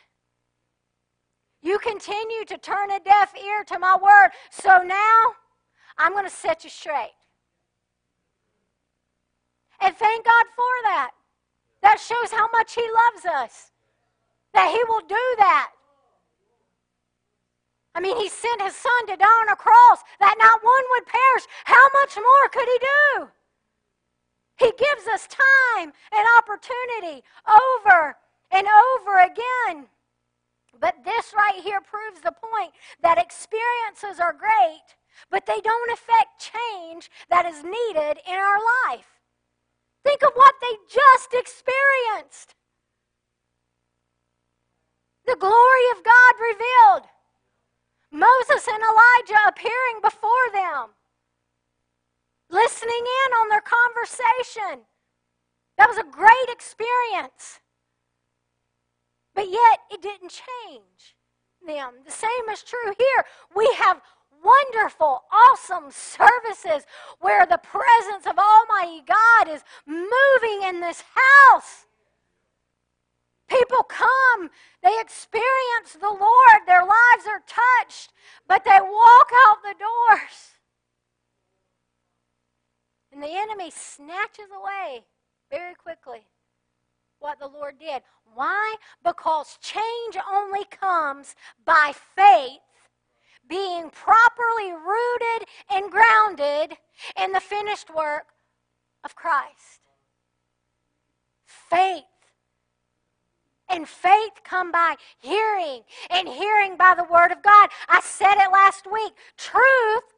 [1.62, 4.30] You continue to turn a deaf ear to my word.
[4.50, 5.32] So now
[5.96, 7.12] I'm going to set you straight.
[9.84, 11.10] And thank God for that.
[11.82, 13.70] That shows how much He loves us.
[14.54, 15.72] That He will do that.
[17.94, 21.06] I mean, He sent His Son to die on a cross that not one would
[21.06, 21.44] perish.
[21.64, 23.28] How much more could He do?
[24.56, 28.16] He gives us time and opportunity over
[28.52, 29.86] and over again.
[30.80, 34.96] But this right here proves the point that experiences are great,
[35.30, 39.13] but they don't affect change that is needed in our life.
[40.04, 42.54] Think of what they just experienced.
[45.26, 47.08] The glory of God revealed.
[48.12, 50.90] Moses and Elijah appearing before them,
[52.48, 54.84] listening in on their conversation.
[55.76, 57.58] That was a great experience.
[59.34, 61.16] But yet, it didn't change
[61.66, 61.94] them.
[62.04, 63.24] The same is true here.
[63.56, 64.00] We have
[64.44, 66.86] wonderful, awesome services
[67.20, 71.86] where the presence of Almighty God is moving in this house.
[73.48, 74.50] People come,
[74.82, 78.12] they experience the Lord, their lives are touched,
[78.48, 80.54] but they walk out the doors.
[83.12, 85.04] And the enemy snatches away
[85.50, 86.26] very quickly
[87.20, 88.02] what the Lord did.
[88.34, 88.76] Why?
[89.04, 92.60] Because change only comes by faith
[93.48, 96.76] being properly rooted and grounded
[97.20, 98.26] in the finished work
[99.04, 99.80] of Christ.
[101.44, 102.04] Faith.
[103.68, 105.80] And faith come by hearing,
[106.10, 107.70] and hearing by the Word of God.
[107.88, 109.14] I said it last week.
[109.36, 110.13] Truth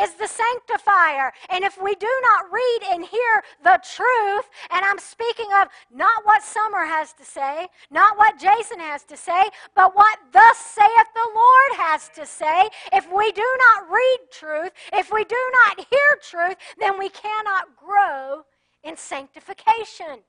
[0.00, 1.32] is the sanctifier.
[1.50, 6.24] And if we do not read and hear the truth, and I'm speaking of not
[6.24, 9.42] what Summer has to say, not what Jason has to say,
[9.74, 14.72] but what thus saith the Lord has to say, if we do not read truth,
[14.92, 18.42] if we do not hear truth, then we cannot grow
[18.84, 20.22] in sanctification.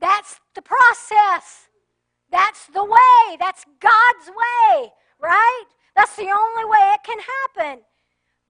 [0.00, 1.68] That's the process.
[2.30, 3.36] That's the way.
[3.38, 5.64] That's God's way, right?
[5.94, 7.82] That's the only way it can happen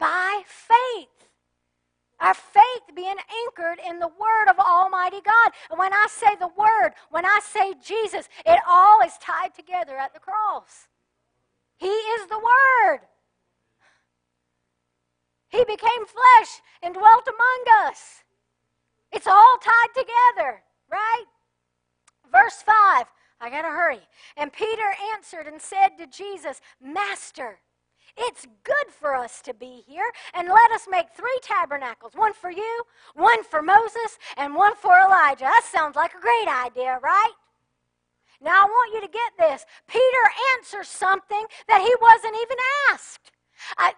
[0.02, 1.28] by faith.
[2.18, 5.52] Our faith being anchored in the Word of Almighty God.
[5.70, 9.96] And when I say the Word, when I say Jesus, it all is tied together
[9.96, 10.88] at the cross.
[11.78, 13.00] He is the Word.
[15.50, 16.50] He became flesh
[16.82, 18.24] and dwelt among us.
[19.12, 21.26] It's all tied together, right?
[22.32, 23.06] Verse 5.
[23.40, 24.00] I got to hurry.
[24.36, 27.58] And Peter answered and said to Jesus, Master,
[28.16, 32.51] it's good for us to be here, and let us make three tabernacles one for
[32.51, 32.83] you,
[33.14, 35.44] one for Moses, and one for Elijah.
[35.44, 37.33] That sounds like a great idea, right?
[38.40, 39.64] Now, I want you to get this.
[39.87, 40.25] Peter
[40.57, 42.57] answers something that he wasn't even
[42.90, 43.31] asked.
[43.79, 43.92] I,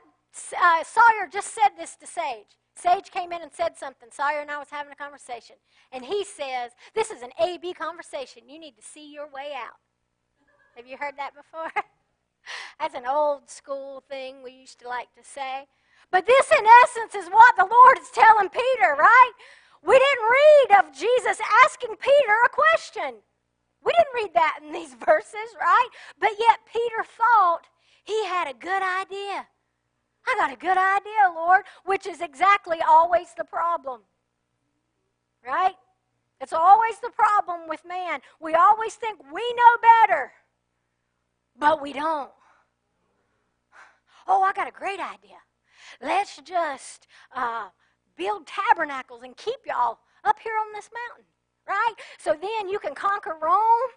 [0.60, 2.58] uh, Sawyer just said this to Sage.
[2.76, 4.10] Sage came in and said something.
[4.12, 5.56] Sawyer and I was having a conversation.
[5.92, 8.42] And he says, This is an A B conversation.
[8.48, 9.78] You need to see your way out.
[10.76, 11.70] Have you heard that before?
[12.80, 15.66] That's an old school thing we used to like to say.
[16.10, 19.32] But this, in essence, is what the Lord is telling Peter, right?
[19.82, 23.20] We didn't read of Jesus asking Peter a question.
[23.84, 25.88] We didn't read that in these verses, right?
[26.18, 27.66] But yet Peter thought
[28.04, 29.46] he had a good idea.
[30.26, 34.00] I got a good idea, Lord, which is exactly always the problem.
[35.46, 35.74] Right?
[36.40, 38.20] It's always the problem with man.
[38.40, 40.32] We always think we know better
[41.58, 42.30] but we don't.
[44.26, 45.38] Oh, I got a great idea.
[46.00, 47.68] Let's just uh,
[48.16, 51.26] build tabernacles and keep y'all up here on this mountain,
[51.68, 51.94] right?
[52.18, 53.90] So then you can conquer Rome.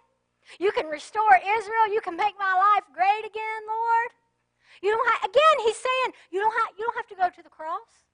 [0.58, 1.92] You can restore Israel.
[1.92, 4.10] You can make my life great again, Lord.
[4.82, 7.42] You don't have, again, he's saying you don't have, you don't have to go to
[7.42, 8.06] the cross.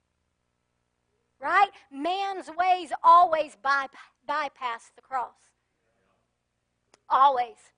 [1.40, 1.68] Right?
[1.92, 3.86] Man's ways always by,
[4.26, 5.34] bypass the cross.
[7.10, 7.73] Always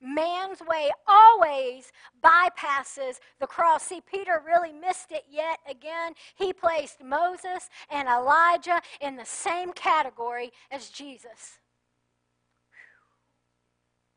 [0.00, 3.84] man's way always bypasses the cross.
[3.84, 6.12] See, Peter really missed it yet again.
[6.36, 11.58] He placed Moses and Elijah in the same category as Jesus.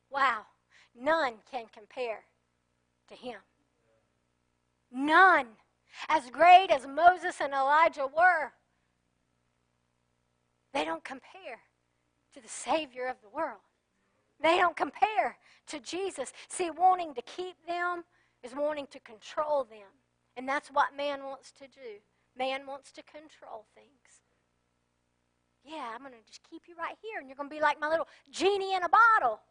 [0.10, 0.46] Wow.
[1.00, 2.24] none can compare
[3.08, 3.40] to him.
[4.92, 5.48] None.
[6.10, 8.54] As great as Moses and Elijah were,
[10.74, 11.60] they don't compare
[12.34, 13.62] to the Savior of the world.
[14.40, 15.38] They don't compare
[15.68, 16.34] to Jesus.
[16.50, 18.04] See, wanting to keep them
[18.44, 19.92] is wanting to control them.
[20.36, 22.02] And that's what man wants to do.
[22.38, 24.22] Man wants to control things.
[25.66, 27.82] Yeah, I'm going to just keep you right here, and you're going to be like
[27.82, 29.42] my little genie in a bottle.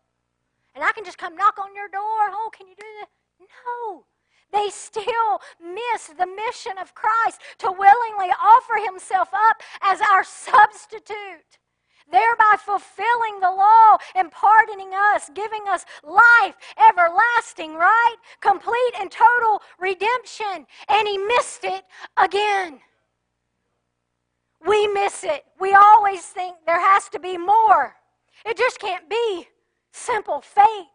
[0.74, 2.30] And I can just come knock on your door.
[2.32, 3.08] Oh, can you do that?
[3.40, 4.06] No.
[4.52, 11.58] They still miss the mission of Christ to willingly offer himself up as our substitute
[12.10, 16.56] thereby fulfilling the law and pardoning us, giving us life
[16.88, 18.16] everlasting, right?
[18.40, 20.66] Complete and total redemption.
[20.88, 21.84] And he missed it
[22.16, 22.80] again.
[24.66, 25.44] We miss it.
[25.60, 27.96] We always think there has to be more.
[28.44, 29.48] It just can't be
[29.92, 30.86] simple faith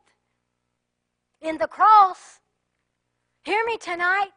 [1.41, 2.39] in the cross.
[3.43, 4.32] Hear me tonight.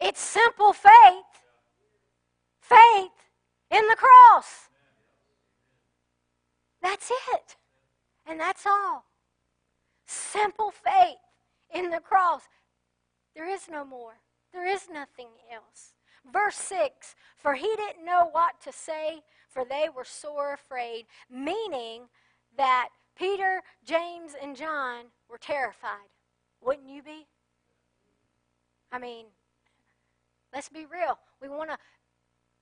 [0.00, 0.92] It's simple faith.
[2.60, 3.10] Faith
[3.70, 4.68] in the cross.
[6.82, 7.56] That's it.
[8.26, 9.04] And that's all.
[10.06, 11.16] Simple faith
[11.72, 12.42] in the cross.
[13.34, 14.14] There is no more,
[14.52, 15.94] there is nothing else.
[16.30, 22.02] Verse 6 For he didn't know what to say, for they were sore afraid, meaning
[22.56, 26.10] that Peter, James, and John were terrified.
[26.60, 27.26] Wouldn't you be?
[28.90, 29.26] I mean,
[30.52, 31.18] let's be real.
[31.40, 31.78] We want to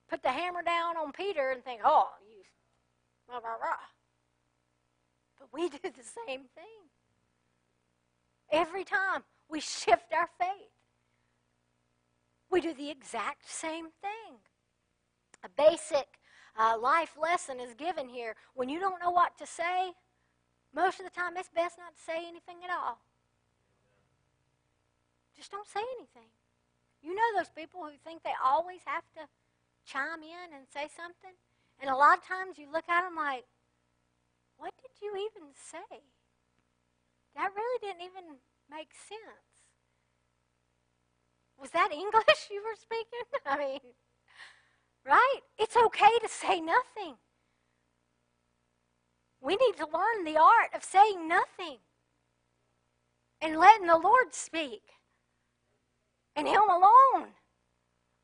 [0.09, 2.43] put the hammer down on Peter and think, oh, you.
[5.53, 6.81] We do the same thing.
[8.51, 10.71] Every time we shift our faith,
[12.49, 14.39] we do the exact same thing.
[15.43, 16.19] A basic
[16.59, 18.35] uh, life lesson is given here.
[18.53, 19.93] When you don't know what to say,
[20.75, 22.99] most of the time it's best not to say anything at all.
[25.35, 26.29] Just don't say anything.
[27.01, 29.21] You know those people who think they always have to
[29.85, 31.33] chime in and say something?
[31.79, 33.45] And a lot of times you look at them like,
[34.61, 36.05] what did you even say?
[37.35, 38.37] That really didn't even
[38.69, 39.49] make sense.
[41.57, 43.25] Was that English you were speaking?
[43.45, 43.79] I mean,
[45.03, 45.39] right?
[45.57, 47.17] It's okay to say nothing.
[49.41, 51.77] We need to learn the art of saying nothing
[53.41, 54.83] and letting the Lord speak
[56.35, 57.33] and Him alone.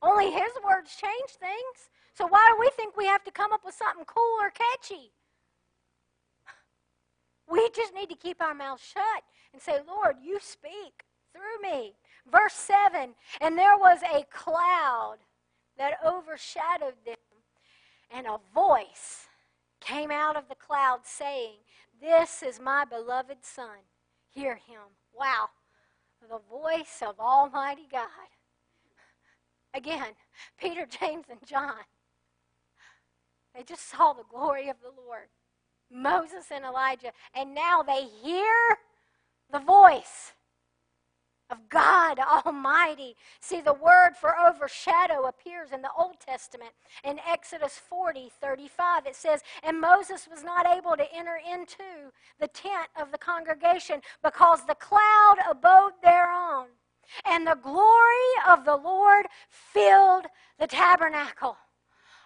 [0.04, 1.90] Only His words change things.
[2.14, 5.14] So why do we think we have to come up with something cool or catchy?
[7.50, 11.96] We just need to keep our mouths shut and say, Lord, you speak through me.
[12.32, 15.18] Verse 7 And there was a cloud
[15.78, 17.16] that overshadowed them,
[18.12, 19.28] and a voice
[19.80, 21.56] came out of the cloud saying,
[22.02, 23.78] This is my beloved Son.
[24.30, 24.82] Hear him.
[25.18, 25.50] Wow.
[26.30, 28.10] The voice of Almighty God.
[29.74, 30.14] Again,
[30.60, 31.76] Peter, James, and John.
[33.56, 35.30] They just saw the glory of the Lord.
[35.92, 37.12] Moses and Elijah.
[37.34, 38.78] And now they hear
[39.52, 40.34] the voice
[41.50, 43.16] of God Almighty.
[43.40, 46.72] See, the word for overshadow appears in the Old Testament.
[47.04, 52.48] In Exodus 40 35, it says, And Moses was not able to enter into the
[52.48, 56.68] tent of the congregation because the cloud abode thereon,
[57.26, 60.26] and the glory of the Lord filled
[60.60, 61.58] the tabernacle.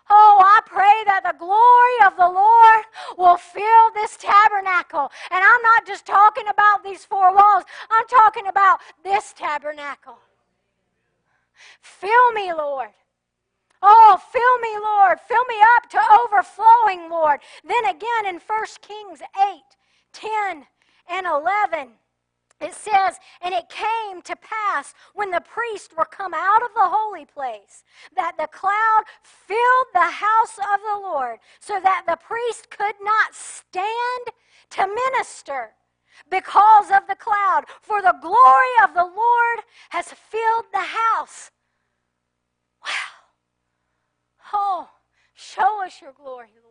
[0.09, 2.85] Oh, I pray that the glory of the Lord
[3.17, 5.11] will fill this tabernacle.
[5.31, 10.17] And I'm not just talking about these four walls, I'm talking about this tabernacle.
[11.81, 12.89] Fill me, Lord.
[13.81, 15.19] Oh, fill me, Lord.
[15.27, 17.39] Fill me up to overflowing, Lord.
[17.63, 19.61] Then again in 1 Kings 8,
[20.13, 20.65] 10,
[21.09, 21.89] and 11
[22.61, 26.89] it says, And it came to pass when the priests were come out of the
[26.89, 27.83] holy place
[28.15, 33.33] that the cloud filled the house of the Lord, so that the priest could not
[33.33, 34.35] stand
[34.71, 35.71] to minister
[36.29, 37.63] because of the cloud.
[37.81, 40.79] For the glory of the Lord has filled the
[41.17, 41.51] house.
[42.85, 42.91] Wow.
[44.53, 44.89] Oh,
[45.33, 46.70] show us your glory, Lord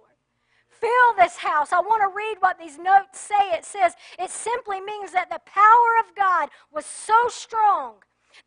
[0.81, 1.73] fill this house.
[1.73, 3.53] I want to read what these notes say.
[3.53, 7.97] It says, it simply means that the power of God was so strong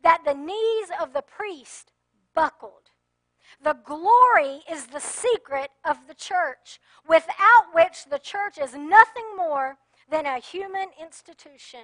[0.02, 1.92] that the knees of the priest
[2.34, 2.90] buckled.
[3.62, 9.76] The glory is the secret of the church, without which the church is nothing more
[10.10, 11.80] than a human institution.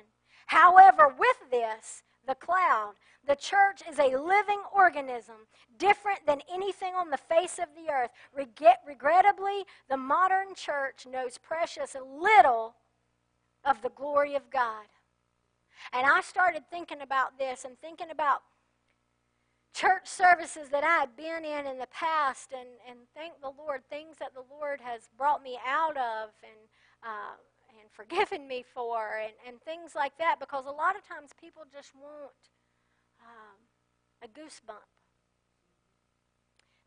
[0.47, 2.93] However, with this, the cloud,
[3.27, 5.35] the church is a living organism,
[5.77, 8.11] different than anything on the face of the earth.
[8.87, 12.77] regrettably, the modern church knows precious little
[13.65, 14.87] of the glory of God.
[15.93, 18.43] And I started thinking about this and thinking about
[19.75, 23.83] church services that I had been in in the past, and, and thank the Lord,
[23.91, 26.69] things that the Lord has brought me out of and,
[27.03, 27.35] uh,
[27.81, 31.63] and forgiven me for, and, and things like that, because a lot of times people
[31.73, 32.33] just want
[33.21, 33.59] um,
[34.23, 34.89] a goosebump.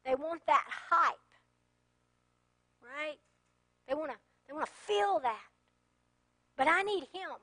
[0.06, 1.16] They want that hype,
[2.82, 3.18] right?
[3.88, 4.18] They want to
[4.48, 5.40] they want to feel that.
[6.58, 7.38] But I need him.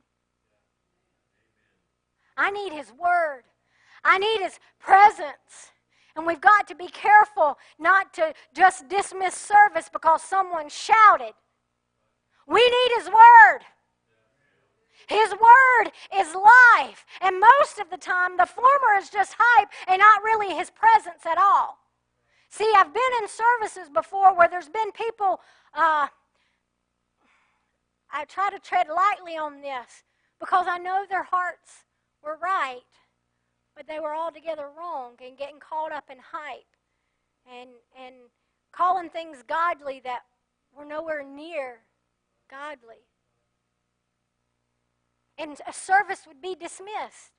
[2.37, 3.43] I need his word.
[4.05, 5.73] I need his presence.
[6.17, 11.33] And we've got to be careful not to just dismiss service because someone shouted.
[12.51, 13.61] We need his word.
[15.07, 17.07] His word is life.
[17.21, 21.25] And most of the time, the former is just hype and not really his presence
[21.25, 21.79] at all.
[22.51, 25.41] See, I've been in services before where there's been people,
[25.75, 26.09] uh,
[28.13, 30.03] I try to tread lightly on this
[30.41, 31.85] because I know their hearts
[32.25, 32.81] were right,
[33.77, 36.65] but they were altogether wrong and getting caught up in hype
[37.49, 38.17] and, and
[38.73, 40.23] calling things godly that
[40.77, 41.79] were nowhere near
[42.51, 43.07] godly.
[45.39, 47.33] And a service would be dismissed.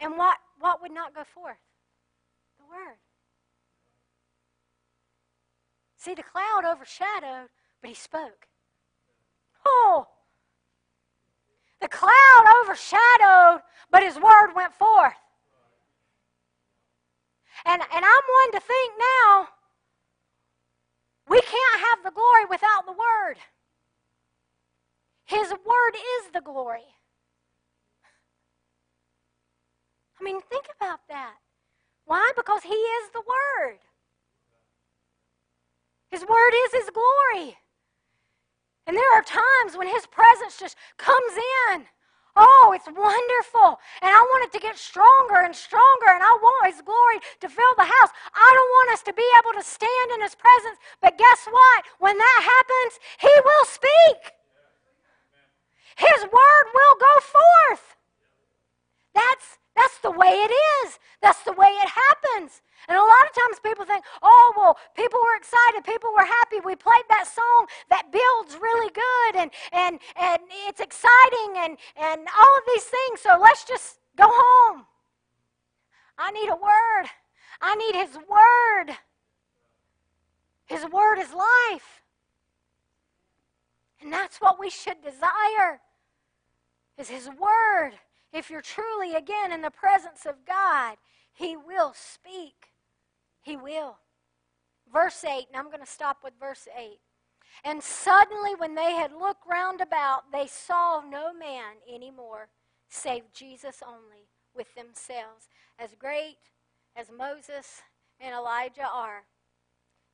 [0.00, 1.58] And what, what would not go forth?
[2.58, 2.96] The Word.
[5.96, 7.48] See, the cloud overshadowed,
[7.82, 8.48] but he spoke.
[9.66, 10.06] Oh!
[11.80, 15.14] The cloud overshadowed, but his word went forth.
[17.66, 19.48] And, and I'm one to think now,
[21.28, 23.36] we can't have the glory without the word.
[25.30, 26.86] His word is the glory.
[30.20, 31.34] I mean, think about that.
[32.04, 32.30] Why?
[32.36, 33.78] Because He is the Word.
[36.10, 37.56] His Word is His glory.
[38.86, 41.34] And there are times when His presence just comes
[41.72, 41.86] in.
[42.36, 43.78] Oh, it's wonderful.
[44.02, 47.48] And I want it to get stronger and stronger, and I want His glory to
[47.48, 48.12] fill the house.
[48.34, 51.84] I don't want us to be able to stand in His presence, but guess what?
[51.98, 54.39] When that happens, He will speak.
[56.00, 57.96] His word will go forth.
[59.14, 60.98] That's, that's the way it is.
[61.20, 62.62] That's the way it happens.
[62.88, 66.56] And a lot of times people think, oh, well, people were excited, people were happy.
[66.64, 72.26] We played that song that builds really good and, and, and it's exciting and, and
[72.32, 74.86] all of these things, so let's just go home.
[76.16, 77.10] I need a word.
[77.60, 78.96] I need His word.
[80.64, 82.02] His word is life.
[84.00, 85.80] And that's what we should desire
[87.00, 87.92] is His Word.
[88.32, 90.96] If you're truly, again, in the presence of God,
[91.32, 92.68] He will speak.
[93.42, 93.96] He will.
[94.92, 96.98] Verse 8, and I'm going to stop with verse 8.
[97.64, 102.48] And suddenly, when they had looked round about, they saw no man any more,
[102.88, 105.48] save Jesus only, with themselves.
[105.78, 106.38] As great
[106.94, 107.82] as Moses
[108.20, 109.24] and Elijah are,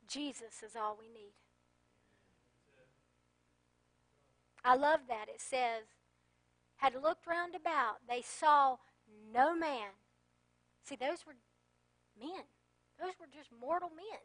[0.09, 1.33] Jesus is all we need.
[4.65, 5.29] I love that.
[5.29, 5.85] It says,
[6.77, 8.77] had looked round about, they saw
[9.33, 9.91] no man.
[10.85, 11.37] See, those were
[12.19, 12.45] men,
[13.01, 14.21] those were just mortal men.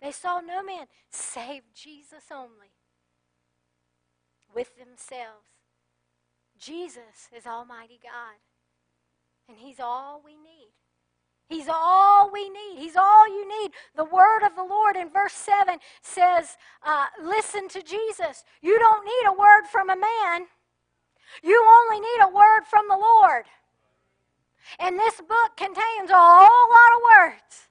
[0.00, 2.72] They saw no man save Jesus only
[4.54, 5.48] with themselves.
[6.58, 8.38] Jesus is Almighty God,
[9.48, 10.72] and He's all we need.
[11.48, 12.78] He's all we need.
[12.78, 13.72] He's all you need.
[13.96, 18.44] The word of the Lord in verse 7 says, uh, Listen to Jesus.
[18.60, 20.46] You don't need a word from a man.
[21.42, 23.44] You only need a word from the Lord.
[24.78, 27.68] And this book contains a whole lot of words.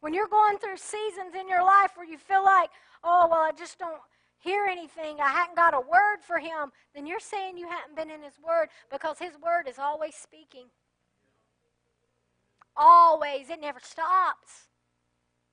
[0.00, 2.70] When you're going through seasons in your life where you feel like,
[3.04, 4.00] oh, well, I just don't
[4.38, 8.10] hear anything, I haven't got a word for him, then you're saying you haven't been
[8.10, 10.66] in his word because his word is always speaking.
[12.76, 13.50] Always.
[13.50, 14.68] It never stops.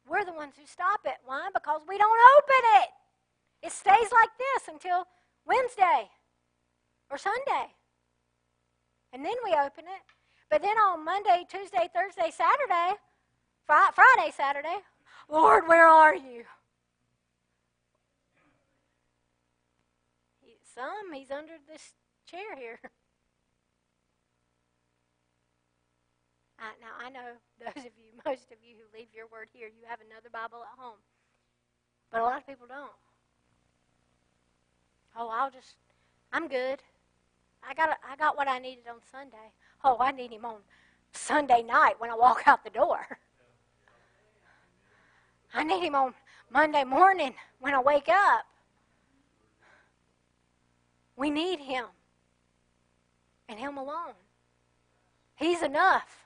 [0.09, 1.17] We're the ones who stop it.
[1.25, 1.49] Why?
[1.53, 2.89] Because we don't open it.
[3.67, 5.03] It stays like this until
[5.47, 6.09] Wednesday
[7.09, 7.73] or Sunday.
[9.13, 10.03] And then we open it.
[10.49, 12.97] But then on Monday, Tuesday, Thursday, Saturday,
[13.65, 14.77] Friday, Saturday,
[15.29, 16.43] Lord, where are you?
[20.75, 21.93] Some, he's under this
[22.29, 22.79] chair here.
[26.59, 29.67] I, now, I know those of you, most of you who leave your word here,
[29.67, 31.01] you have another Bible at home.
[32.11, 32.93] But a lot of people don't.
[35.17, 35.75] Oh, I'll just,
[36.31, 36.79] I'm good.
[37.67, 39.51] I got, I got what I needed on Sunday.
[39.83, 40.57] Oh, I need him on
[41.11, 43.17] Sunday night when I walk out the door.
[45.53, 46.13] I need him on
[46.51, 48.45] Monday morning when I wake up.
[51.17, 51.85] We need Him
[53.49, 54.13] and Him alone.
[55.35, 56.25] He's enough.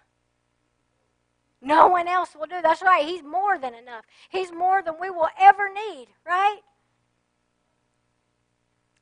[1.61, 2.61] No one else will do.
[2.61, 3.05] That's right.
[3.05, 4.05] He's more than enough.
[4.29, 6.59] He's more than we will ever need, right?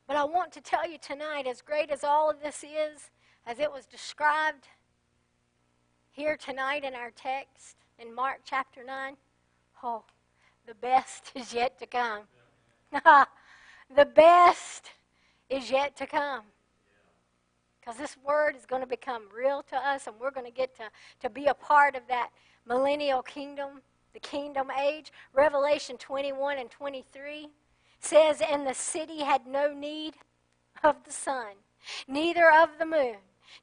[0.10, 3.12] But I want to tell you tonight, as great as all of this is,
[3.46, 4.68] as it was described
[6.10, 9.16] here tonight in our text in Mark chapter 9,
[9.84, 10.04] oh,
[10.66, 12.24] the best is yet to come.
[13.96, 14.94] the best
[15.48, 16.42] is yet to come.
[17.80, 20.76] Because this word is going to become real to us, and we're going to get
[20.78, 20.90] to,
[21.20, 22.32] to be a part of that
[22.68, 23.82] millennial kingdom,
[24.14, 25.14] the kingdom age.
[25.36, 27.50] Revelation 21 and 23
[28.00, 30.16] says, And the city had no need
[30.84, 31.54] of the sun,
[32.08, 33.18] neither of the moon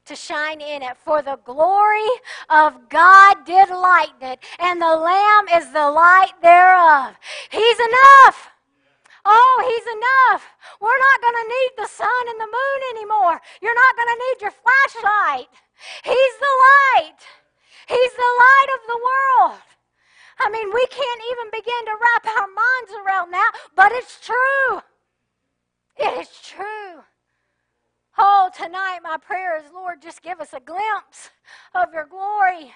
[0.05, 0.97] to shine in it.
[0.97, 2.09] For the glory
[2.49, 7.15] of God did lighten it, and the Lamb is the light thereof.
[7.49, 8.51] He's enough.
[9.25, 10.43] Oh, He's enough.
[10.79, 13.41] We're not going to need the sun and the moon anymore.
[13.61, 15.49] You're not going to need your flashlight.
[16.03, 17.21] He's the light.
[17.87, 19.76] He's the light of the world.
[20.39, 24.81] I mean, we can't even begin to wrap our minds around that, but it's true.
[25.97, 27.03] It is true.
[28.17, 31.29] Oh, tonight my prayer is, Lord, just give us a glimpse
[31.75, 32.73] of your glory.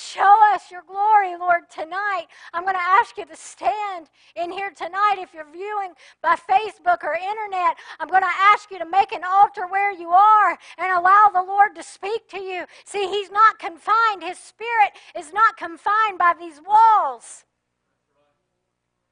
[0.00, 2.26] Show us your glory, Lord, tonight.
[2.54, 5.16] I'm going to ask you to stand in here tonight.
[5.18, 5.92] If you're viewing
[6.22, 10.08] by Facebook or internet, I'm going to ask you to make an altar where you
[10.08, 12.64] are and allow the Lord to speak to you.
[12.86, 17.44] See, He's not confined, His Spirit is not confined by these walls.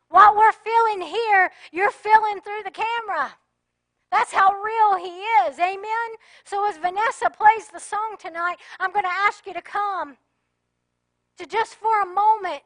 [0.09, 3.35] What we're feeling here, you're feeling through the camera.
[4.11, 5.59] That's how real He is.
[5.59, 6.09] Amen?
[6.45, 10.17] So, as Vanessa plays the song tonight, I'm going to ask you to come
[11.39, 12.63] to just for a moment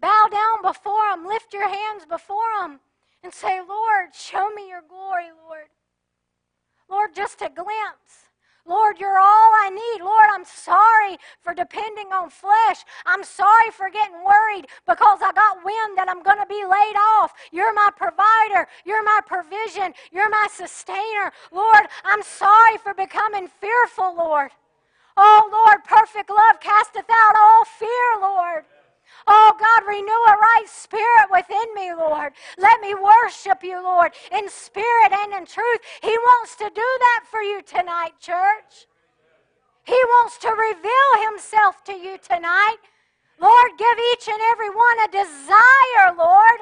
[0.00, 2.80] bow down before Him, lift your hands before Him,
[3.22, 5.68] and say, Lord, show me your glory, Lord.
[6.88, 8.28] Lord, just a glimpse.
[8.66, 10.02] Lord, you're all I need.
[10.02, 12.84] Lord, I'm sorry for depending on flesh.
[13.04, 16.96] I'm sorry for getting worried because I got wind that I'm going to be laid
[17.20, 17.34] off.
[17.52, 18.66] You're my provider.
[18.86, 19.92] You're my provision.
[20.12, 21.32] You're my sustainer.
[21.52, 24.50] Lord, I'm sorry for becoming fearful, Lord.
[25.16, 28.64] Oh, Lord, perfect love casteth out all fear, Lord.
[29.26, 32.32] Oh, God, renew a right spirit within me, Lord.
[32.58, 35.80] Let me worship you, Lord, in spirit and in truth.
[36.02, 38.86] He wants to do that for you tonight, church.
[39.84, 42.78] He wants to reveal himself to you tonight.
[43.40, 46.60] Lord, give each and every one a desire, Lord,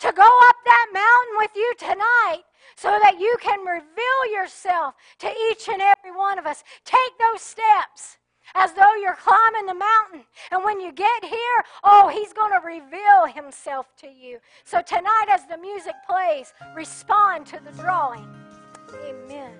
[0.00, 2.42] to go up that mountain with you tonight
[2.76, 6.62] so that you can reveal yourself to each and every one of us.
[6.84, 8.18] Take those steps
[8.54, 10.24] as though you're climbing the mountain.
[10.50, 14.38] And when you get here, oh, He's going to reveal Himself to you.
[14.64, 18.28] So tonight, as the music plays, respond to the drawing.
[19.04, 19.52] Amen.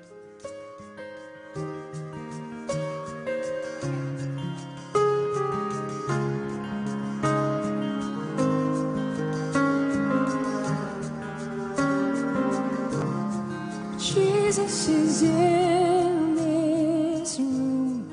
[14.72, 18.08] Is in this room,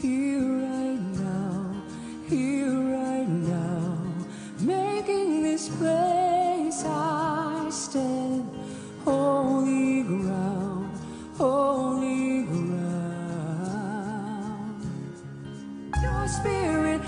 [0.00, 1.82] here right now,
[2.28, 3.98] here right now,
[4.60, 8.48] making this place I stand
[9.04, 10.96] holy ground,
[11.36, 13.66] holy ground.
[16.02, 17.04] Your spirit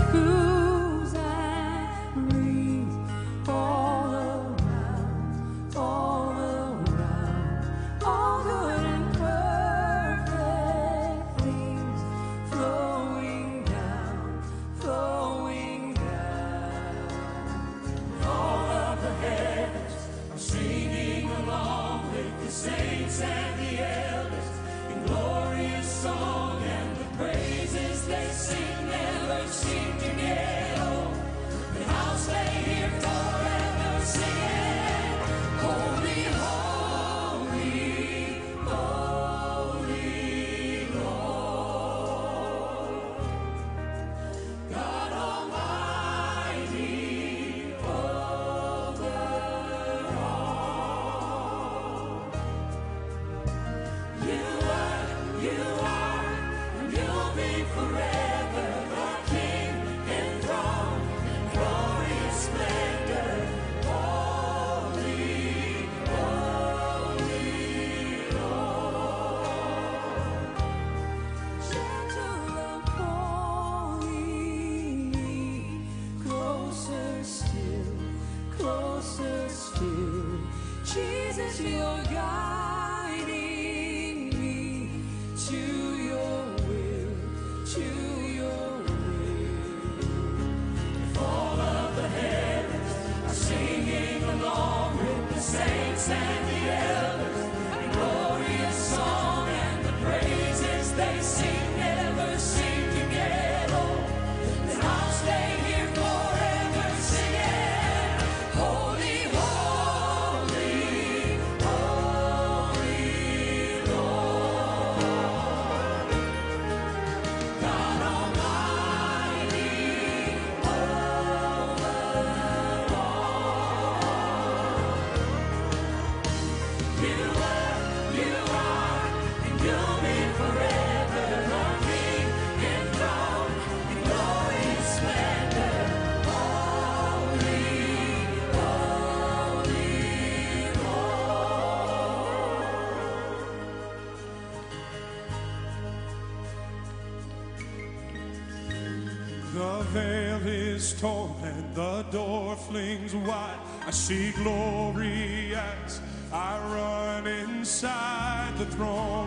[153.13, 153.59] wings wide.
[153.87, 156.01] I see glory as
[156.33, 159.18] I run inside the throne.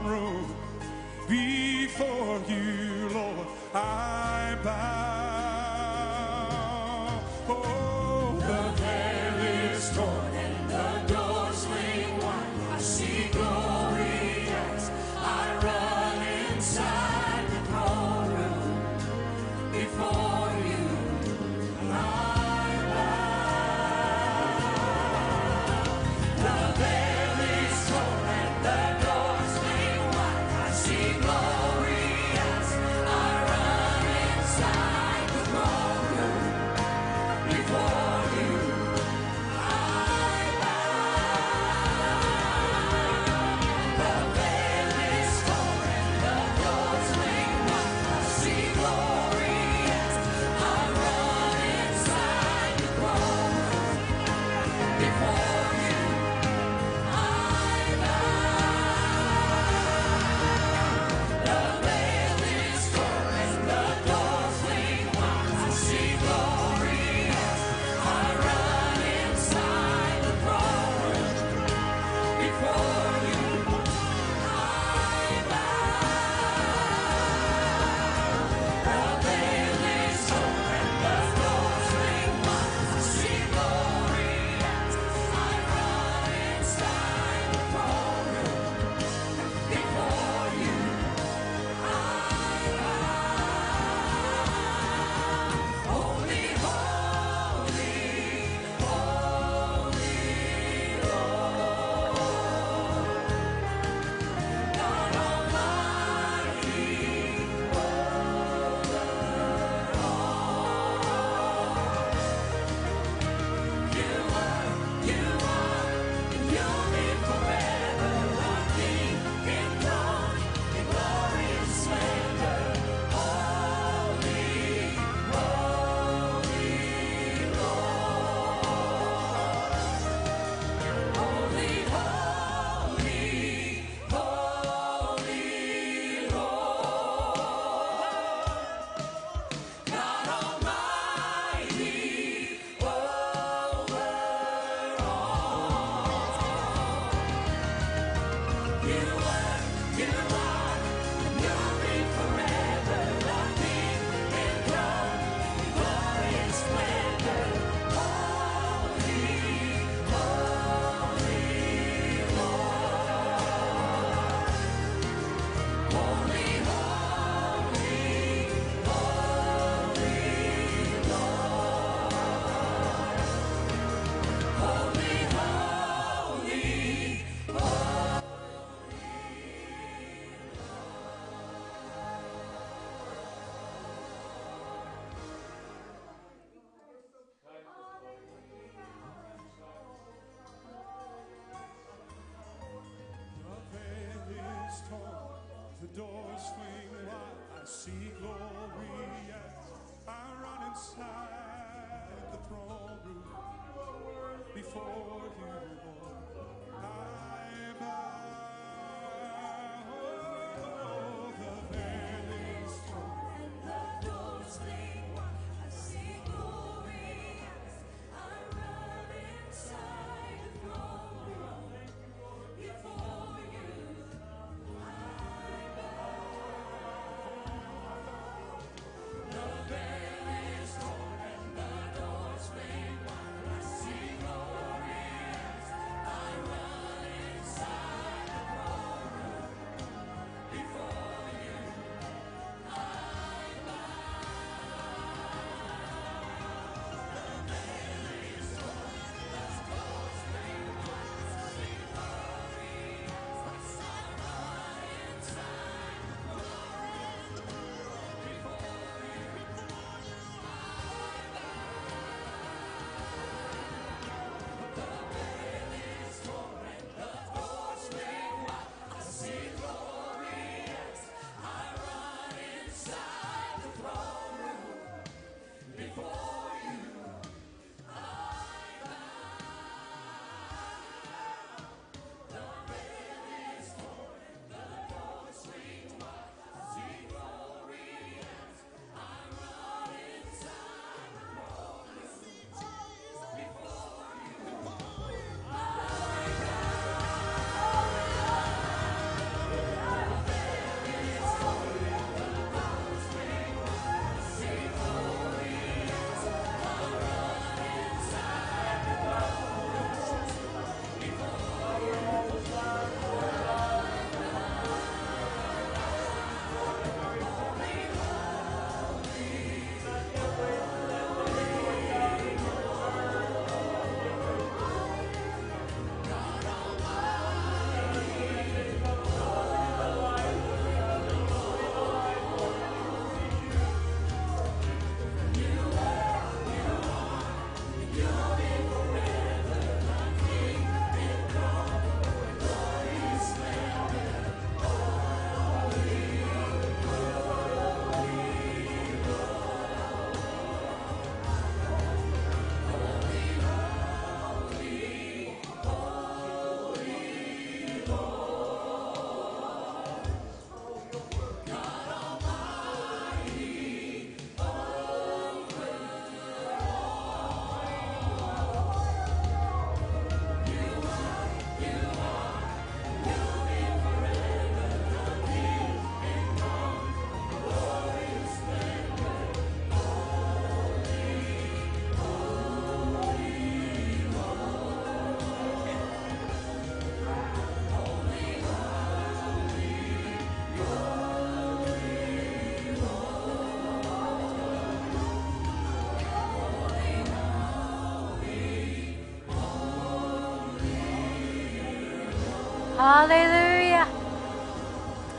[402.82, 403.88] Hallelujah.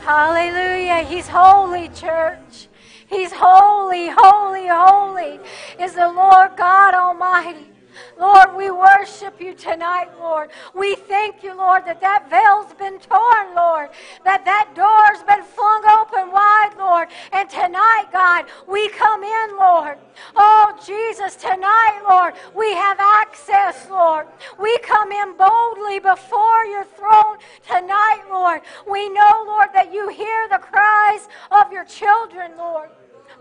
[0.01, 1.05] Hallelujah.
[1.05, 2.67] He's holy, church.
[3.07, 5.39] He's holy, holy, holy
[5.79, 7.72] is the Lord God Almighty.
[8.19, 10.49] Lord, we worship you tonight, Lord.
[10.73, 13.89] We thank you, Lord, that that veil's been torn, Lord,
[14.23, 17.07] that that door's been flung open wide, Lord.
[17.31, 19.97] And tonight, God, we come in, Lord.
[20.35, 24.27] Oh, Jesus, tonight, Lord, we have access, Lord.
[24.59, 27.37] We come in boldly before your throne
[27.67, 28.61] tonight, Lord.
[28.89, 32.89] We know, Lord, that you hear the cries of your children, Lord.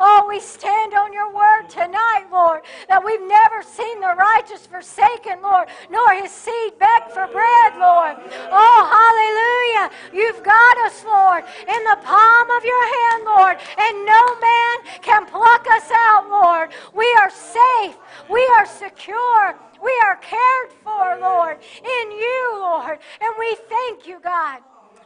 [0.01, 5.43] Oh, we stand on your word tonight, Lord, that we've never seen the righteous forsaken,
[5.43, 8.17] Lord, nor his seed beg for bread, Lord.
[8.51, 9.91] Oh, hallelujah.
[10.13, 15.27] You've got us, Lord, in the palm of your hand, Lord, and no man can
[15.27, 16.71] pluck us out, Lord.
[16.95, 17.97] We are safe.
[18.31, 19.59] We are secure.
[19.83, 22.99] We are cared for, Lord, in you, Lord.
[23.21, 24.61] And we thank you, God.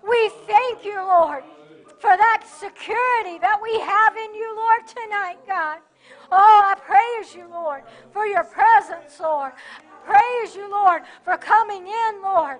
[0.06, 1.42] We thank you, Lord
[1.98, 5.78] for that security that we have in you, Lord, tonight, God.
[6.30, 7.82] Oh, I praise you, Lord,
[8.12, 9.52] for your presence, Lord.
[10.04, 12.58] Praise you, Lord, for coming in, Lord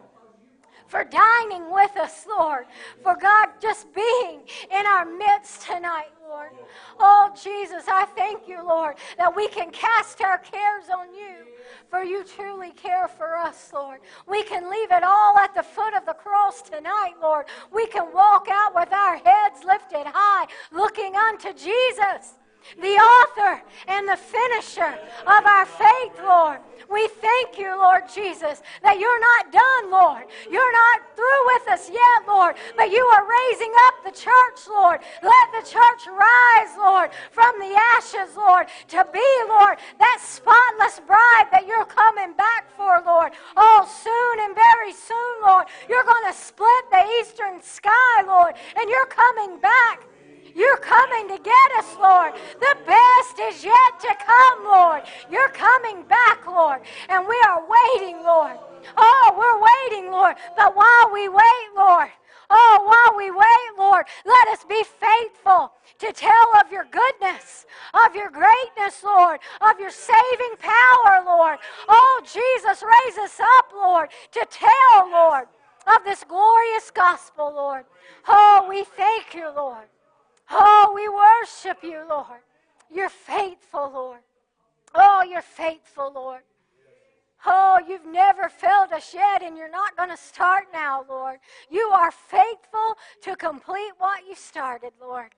[0.89, 2.67] for dining with us, Lord,
[3.03, 6.51] for God just being in our midst tonight, Lord.
[6.99, 11.47] Oh, Jesus, I thank you, Lord, that we can cast our cares on you,
[11.91, 14.01] for you truly care for us, Lord.
[14.27, 17.47] We can leave it all at the foot of the cross tonight, Lord.
[17.73, 22.35] We can walk out with our heads lifted high, looking unto Jesus
[22.81, 26.61] the author and the finisher of our faith, Lord.
[26.89, 30.25] We thank you, Lord Jesus, that you're not done, Lord.
[30.51, 35.01] You're not through with us yet, Lord, but you are raising up the church, Lord.
[35.23, 41.49] Let the church rise, Lord, from the ashes, Lord, to be, Lord, that spotless bride
[41.51, 43.33] that you're coming back for, Lord.
[43.57, 48.89] Oh, soon and very soon, Lord, you're going to split the eastern sky, Lord, and
[48.89, 50.07] you're coming back.
[50.57, 52.33] You're coming to get us, Lord.
[52.59, 55.03] The best is yet to come, Lord.
[55.31, 56.81] You're coming back, Lord.
[57.11, 58.57] And we are waiting, Lord.
[58.97, 60.37] Oh, we're waiting, Lord.
[60.57, 62.09] But while we wait, Lord,
[62.49, 67.67] Oh, while we wait, Lord, let us be faithful to tell of your goodness,
[68.07, 71.59] of your greatness, Lord, of your saving power, Lord.
[71.89, 75.47] Oh, Jesus, raise us up, Lord, to tell, Lord,
[75.89, 77.85] of this glorious gospel, Lord.
[78.29, 79.87] Oh, we thank you, Lord.
[80.51, 82.41] Oh, we worship you, Lord.
[82.91, 84.21] You're faithful, Lord.
[84.95, 86.43] Oh, you're faithful, Lord.
[87.45, 91.39] Oh, you've never failed us yet, and you're not going to start now, Lord.
[91.71, 95.31] You are faithful to complete what you started, Lord.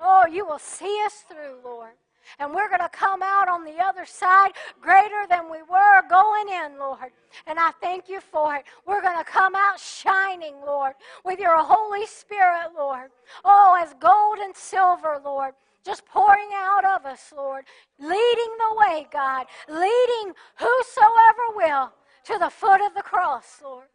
[0.00, 1.92] Oh, you will see us through, Lord.
[2.38, 6.48] And we're going to come out on the other side greater than we were going
[6.48, 7.12] in, Lord.
[7.46, 8.64] And I thank you for it.
[8.86, 10.94] We're going to come out shining, Lord,
[11.24, 13.10] with your Holy Spirit, Lord.
[13.44, 15.54] Oh, as gold and silver, Lord.
[15.84, 17.64] Just pouring out of us, Lord.
[17.98, 18.12] Leading
[18.58, 19.46] the way, God.
[19.68, 21.92] Leading whosoever will
[22.24, 23.86] to the foot of the cross, Lord.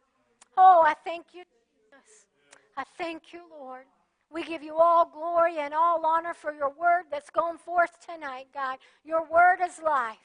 [0.55, 2.27] Oh, I thank you, Jesus.
[2.77, 3.85] I thank you, Lord.
[4.31, 8.47] We give you all glory and all honor for your word that's gone forth tonight,
[8.53, 8.77] God.
[9.03, 10.17] Your word is life.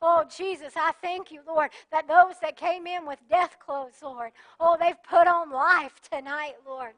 [0.00, 4.32] Oh, Jesus, I thank you, Lord, that those that came in with death clothes, Lord,
[4.60, 6.92] oh, they've put on life tonight, Lord.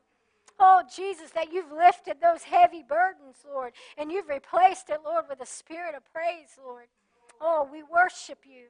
[0.58, 5.40] Oh, Jesus, that you've lifted those heavy burdens, Lord, and you've replaced it, Lord, with
[5.40, 6.86] a spirit of praise, Lord.
[7.40, 8.66] Oh, we worship you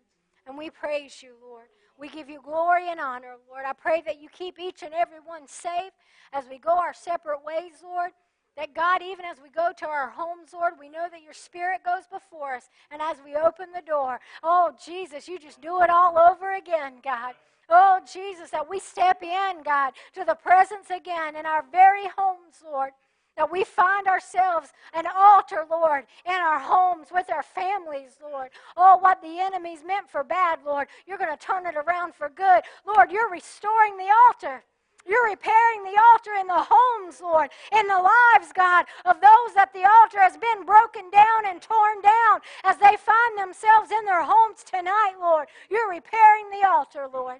[0.46, 1.66] and we praise you, Lord.
[1.98, 3.64] We give you glory and honor, Lord.
[3.66, 5.92] I pray that you keep each and every one safe
[6.32, 8.10] as we go our separate ways, Lord.
[8.56, 11.82] That God, even as we go to our homes, Lord, we know that your Spirit
[11.84, 12.70] goes before us.
[12.90, 16.94] And as we open the door, oh, Jesus, you just do it all over again,
[17.04, 17.34] God.
[17.68, 22.62] Oh, Jesus, that we step in, God, to the presence again in our very homes,
[22.64, 22.92] Lord.
[23.36, 28.48] That we find ourselves an altar, Lord, in our homes with our families, Lord.
[28.76, 32.30] Oh, what the enemy's meant for bad, Lord, you're going to turn it around for
[32.30, 32.62] good.
[32.86, 34.64] Lord, you're restoring the altar.
[35.08, 39.70] You're repairing the altar in the homes, Lord, in the lives, God, of those that
[39.72, 44.24] the altar has been broken down and torn down as they find themselves in their
[44.24, 45.46] homes tonight, Lord.
[45.70, 47.38] You're repairing the altar, Lord.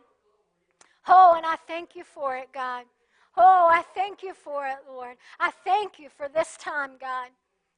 [1.09, 2.85] Oh, and I thank you for it, God.
[3.37, 5.17] Oh, I thank you for it, Lord.
[5.39, 7.29] I thank you for this time, God,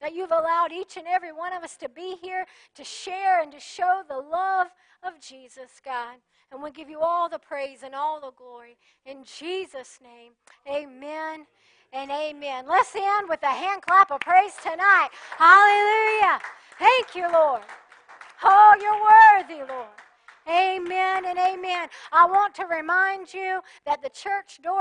[0.01, 2.47] that you've allowed each and every one of us to be here
[2.77, 4.69] to share and to show the love
[5.03, 6.17] of Jesus, God.
[6.53, 8.77] And we give you all the praise and all the glory.
[9.05, 10.33] In Jesus' name,
[10.69, 11.47] amen
[11.93, 12.67] and amen.
[12.69, 15.09] Let's end with a hand clap of praise tonight.
[15.37, 16.41] Hallelujah.
[16.79, 17.63] Thank you, Lord.
[18.45, 19.89] Oh, you're worthy, Lord.
[20.49, 21.89] Amen and amen.
[22.11, 24.75] I want to remind you that the church door